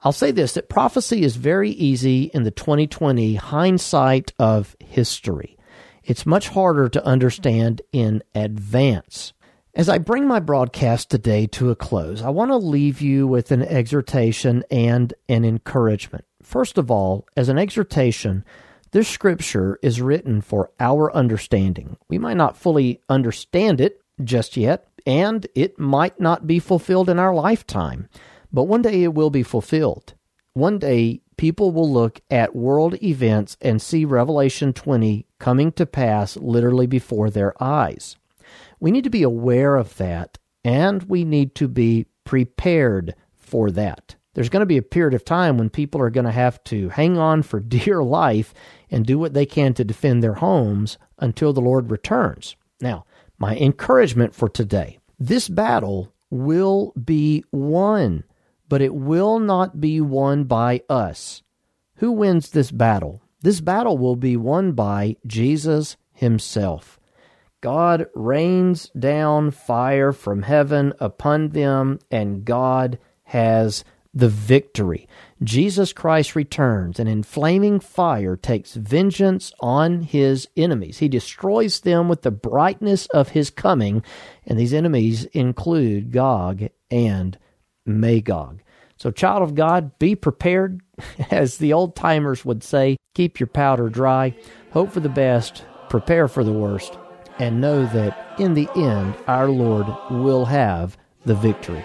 I'll 0.03 0.11
say 0.11 0.31
this 0.31 0.53
that 0.53 0.69
prophecy 0.69 1.23
is 1.23 1.35
very 1.35 1.71
easy 1.71 2.23
in 2.33 2.43
the 2.43 2.51
2020 2.51 3.35
hindsight 3.35 4.33
of 4.37 4.75
history. 4.79 5.57
It's 6.03 6.25
much 6.25 6.49
harder 6.49 6.87
to 6.89 7.05
understand 7.05 7.81
in 7.91 8.23
advance. 8.33 9.33
As 9.73 9.89
I 9.89 9.97
bring 9.97 10.27
my 10.27 10.39
broadcast 10.39 11.11
today 11.11 11.45
to 11.47 11.69
a 11.69 11.75
close, 11.75 12.21
I 12.21 12.29
want 12.29 12.49
to 12.49 12.57
leave 12.57 13.01
you 13.01 13.27
with 13.27 13.51
an 13.51 13.61
exhortation 13.61 14.63
and 14.71 15.13
an 15.29 15.45
encouragement. 15.45 16.25
First 16.41 16.77
of 16.77 16.89
all, 16.89 17.27
as 17.35 17.49
an 17.49 17.57
exhortation, 17.59 18.45
this 18.91 19.07
scripture 19.07 19.77
is 19.83 20.01
written 20.01 20.41
for 20.41 20.71
our 20.79 21.13
understanding. 21.13 21.97
We 22.07 22.17
might 22.17 22.37
not 22.37 22.57
fully 22.57 23.01
understand 23.09 23.81
it 23.81 24.01
just 24.23 24.57
yet, 24.57 24.87
and 25.05 25.45
it 25.53 25.77
might 25.77 26.19
not 26.19 26.47
be 26.47 26.59
fulfilled 26.59 27.09
in 27.09 27.19
our 27.19 27.35
lifetime, 27.35 28.09
but 28.51 28.63
one 28.63 28.81
day 28.81 29.03
it 29.03 29.13
will 29.13 29.29
be 29.29 29.43
fulfilled. 29.43 30.13
One 30.53 30.79
day 30.79 31.21
people 31.37 31.71
will 31.71 31.91
look 31.91 32.21
at 32.31 32.55
world 32.55 33.01
events 33.03 33.57
and 33.61 33.81
see 33.81 34.05
Revelation 34.05 34.73
20 34.73 35.25
coming 35.39 35.71
to 35.73 35.85
pass 35.85 36.35
literally 36.37 36.87
before 36.87 37.29
their 37.29 37.61
eyes. 37.61 38.15
We 38.79 38.91
need 38.91 39.03
to 39.03 39.09
be 39.09 39.23
aware 39.23 39.75
of 39.75 39.97
that 39.97 40.37
and 40.63 41.03
we 41.03 41.23
need 41.23 41.55
to 41.55 41.67
be 41.67 42.07
prepared 42.23 43.15
for 43.35 43.71
that. 43.71 44.15
There's 44.33 44.49
going 44.49 44.61
to 44.61 44.67
be 44.67 44.77
a 44.77 44.83
period 44.83 45.15
of 45.15 45.25
time 45.25 45.57
when 45.57 45.69
people 45.69 46.01
are 46.01 46.11
going 46.11 46.25
to 46.25 46.31
have 46.31 46.63
to 46.65 46.89
hang 46.89 47.17
on 47.17 47.41
for 47.41 47.59
dear 47.61 48.03
life 48.03 48.53
and 48.91 49.05
do 49.05 49.17
what 49.17 49.33
they 49.33 49.45
can 49.45 49.73
to 49.75 49.83
defend 49.83 50.21
their 50.21 50.35
homes 50.35 50.97
until 51.19 51.53
the 51.53 51.61
Lord 51.61 51.89
returns. 51.89 52.55
Now, 52.79 53.05
my 53.39 53.55
encouragement 53.55 54.35
for 54.35 54.49
today 54.49 54.99
this 55.19 55.49
battle 55.49 56.13
will 56.29 56.93
be 57.03 57.43
won, 57.51 58.23
but 58.69 58.81
it 58.81 58.93
will 58.93 59.39
not 59.39 59.79
be 59.79 60.01
won 60.01 60.43
by 60.43 60.81
us. 60.89 61.43
Who 61.95 62.11
wins 62.11 62.49
this 62.49 62.71
battle? 62.71 63.21
This 63.41 63.61
battle 63.61 63.97
will 63.97 64.15
be 64.15 64.37
won 64.37 64.73
by 64.73 65.17
Jesus 65.25 65.97
Himself. 66.13 66.99
God 67.61 68.07
rains 68.13 68.89
down 68.97 69.51
fire 69.51 70.11
from 70.11 70.43
heaven 70.43 70.93
upon 70.99 71.49
them, 71.49 71.99
and 72.11 72.45
God 72.45 72.99
has 73.23 73.83
the 74.13 74.29
victory. 74.29 75.07
Jesus 75.43 75.93
Christ 75.93 76.35
returns, 76.35 76.99
and 76.99 77.07
in 77.07 77.23
flaming 77.23 77.79
fire 77.79 78.35
takes 78.35 78.73
vengeance 78.73 79.53
on 79.59 80.01
his 80.01 80.47
enemies. 80.55 80.99
He 80.99 81.07
destroys 81.07 81.81
them 81.81 82.09
with 82.09 82.23
the 82.23 82.31
brightness 82.31 83.05
of 83.07 83.29
his 83.29 83.49
coming, 83.49 84.03
and 84.45 84.59
these 84.59 84.73
enemies 84.73 85.25
include 85.25 86.11
Gog 86.11 86.69
and 86.89 87.37
Magog. 87.87 88.61
So, 88.97 89.11
child 89.11 89.43
of 89.43 89.55
God, 89.55 89.97
be 89.99 90.15
prepared. 90.15 90.81
As 91.31 91.57
the 91.57 91.73
old 91.73 91.95
timers 91.95 92.43
would 92.43 92.63
say, 92.63 92.97
keep 93.15 93.39
your 93.39 93.47
powder 93.47 93.89
dry, 93.89 94.35
hope 94.71 94.91
for 94.91 94.99
the 94.99 95.09
best, 95.09 95.65
prepare 95.89 96.27
for 96.27 96.43
the 96.43 96.53
worst 96.53 96.97
and 97.39 97.61
know 97.61 97.85
that 97.87 98.39
in 98.39 98.53
the 98.53 98.69
end, 98.75 99.15
our 99.27 99.49
Lord 99.49 99.87
will 100.09 100.45
have 100.45 100.97
the 101.25 101.35
victory. 101.35 101.83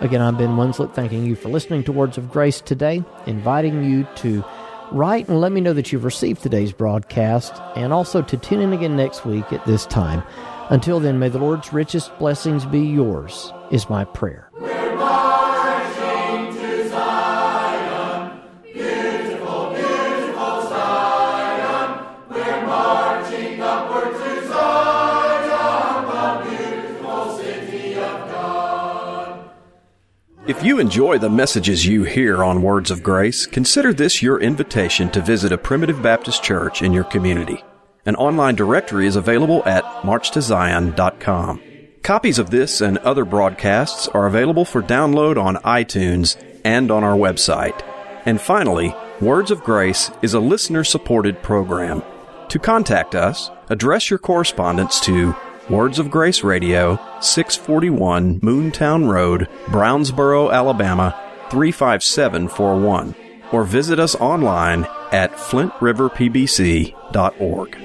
Again, 0.00 0.20
I'm 0.20 0.36
Ben 0.36 0.56
Winslett, 0.56 0.94
thanking 0.94 1.24
you 1.24 1.36
for 1.36 1.48
listening 1.48 1.84
to 1.84 1.92
Words 1.92 2.18
of 2.18 2.30
Grace 2.30 2.60
today, 2.60 3.02
inviting 3.26 3.84
you 3.84 4.06
to 4.16 4.44
write 4.90 5.28
and 5.28 5.40
let 5.40 5.52
me 5.52 5.60
know 5.60 5.72
that 5.72 5.92
you've 5.92 6.04
received 6.04 6.42
today's 6.42 6.72
broadcast, 6.72 7.54
and 7.76 7.92
also 7.92 8.22
to 8.22 8.36
tune 8.36 8.60
in 8.60 8.72
again 8.72 8.96
next 8.96 9.24
week 9.24 9.52
at 9.52 9.64
this 9.64 9.86
time. 9.86 10.22
Until 10.70 11.00
then, 11.00 11.18
may 11.18 11.28
the 11.28 11.38
Lord's 11.38 11.72
richest 11.72 12.16
blessings 12.18 12.64
be 12.64 12.80
yours, 12.80 13.52
is 13.70 13.88
my 13.88 14.04
prayer. 14.04 14.43
If 30.46 30.62
you 30.62 30.78
enjoy 30.78 31.16
the 31.16 31.30
messages 31.30 31.86
you 31.86 32.04
hear 32.04 32.44
on 32.44 32.60
Words 32.60 32.90
of 32.90 33.02
Grace, 33.02 33.46
consider 33.46 33.94
this 33.94 34.20
your 34.20 34.38
invitation 34.38 35.10
to 35.12 35.22
visit 35.22 35.52
a 35.52 35.56
primitive 35.56 36.02
Baptist 36.02 36.42
church 36.42 36.82
in 36.82 36.92
your 36.92 37.04
community. 37.04 37.64
An 38.04 38.14
online 38.16 38.54
directory 38.54 39.06
is 39.06 39.16
available 39.16 39.62
at 39.64 39.84
marchtozion.com. 40.02 41.62
Copies 42.02 42.38
of 42.38 42.50
this 42.50 42.82
and 42.82 42.98
other 42.98 43.24
broadcasts 43.24 44.06
are 44.08 44.26
available 44.26 44.66
for 44.66 44.82
download 44.82 45.42
on 45.42 45.56
iTunes 45.64 46.36
and 46.62 46.90
on 46.90 47.02
our 47.02 47.16
website. 47.16 47.82
And 48.26 48.38
finally, 48.38 48.94
Words 49.22 49.50
of 49.50 49.64
Grace 49.64 50.10
is 50.20 50.34
a 50.34 50.40
listener 50.40 50.84
supported 50.84 51.42
program. 51.42 52.02
To 52.50 52.58
contact 52.58 53.14
us, 53.14 53.50
address 53.70 54.10
your 54.10 54.18
correspondence 54.18 55.00
to 55.00 55.34
Words 55.70 55.98
of 55.98 56.10
Grace 56.10 56.44
Radio, 56.44 56.96
641 57.22 58.40
Moontown 58.40 59.10
Road, 59.10 59.48
Brownsboro, 59.66 60.52
Alabama 60.52 61.18
35741, 61.48 63.14
or 63.50 63.64
visit 63.64 63.98
us 63.98 64.14
online 64.16 64.86
at 65.10 65.32
flintriverpbc.org. 65.32 67.76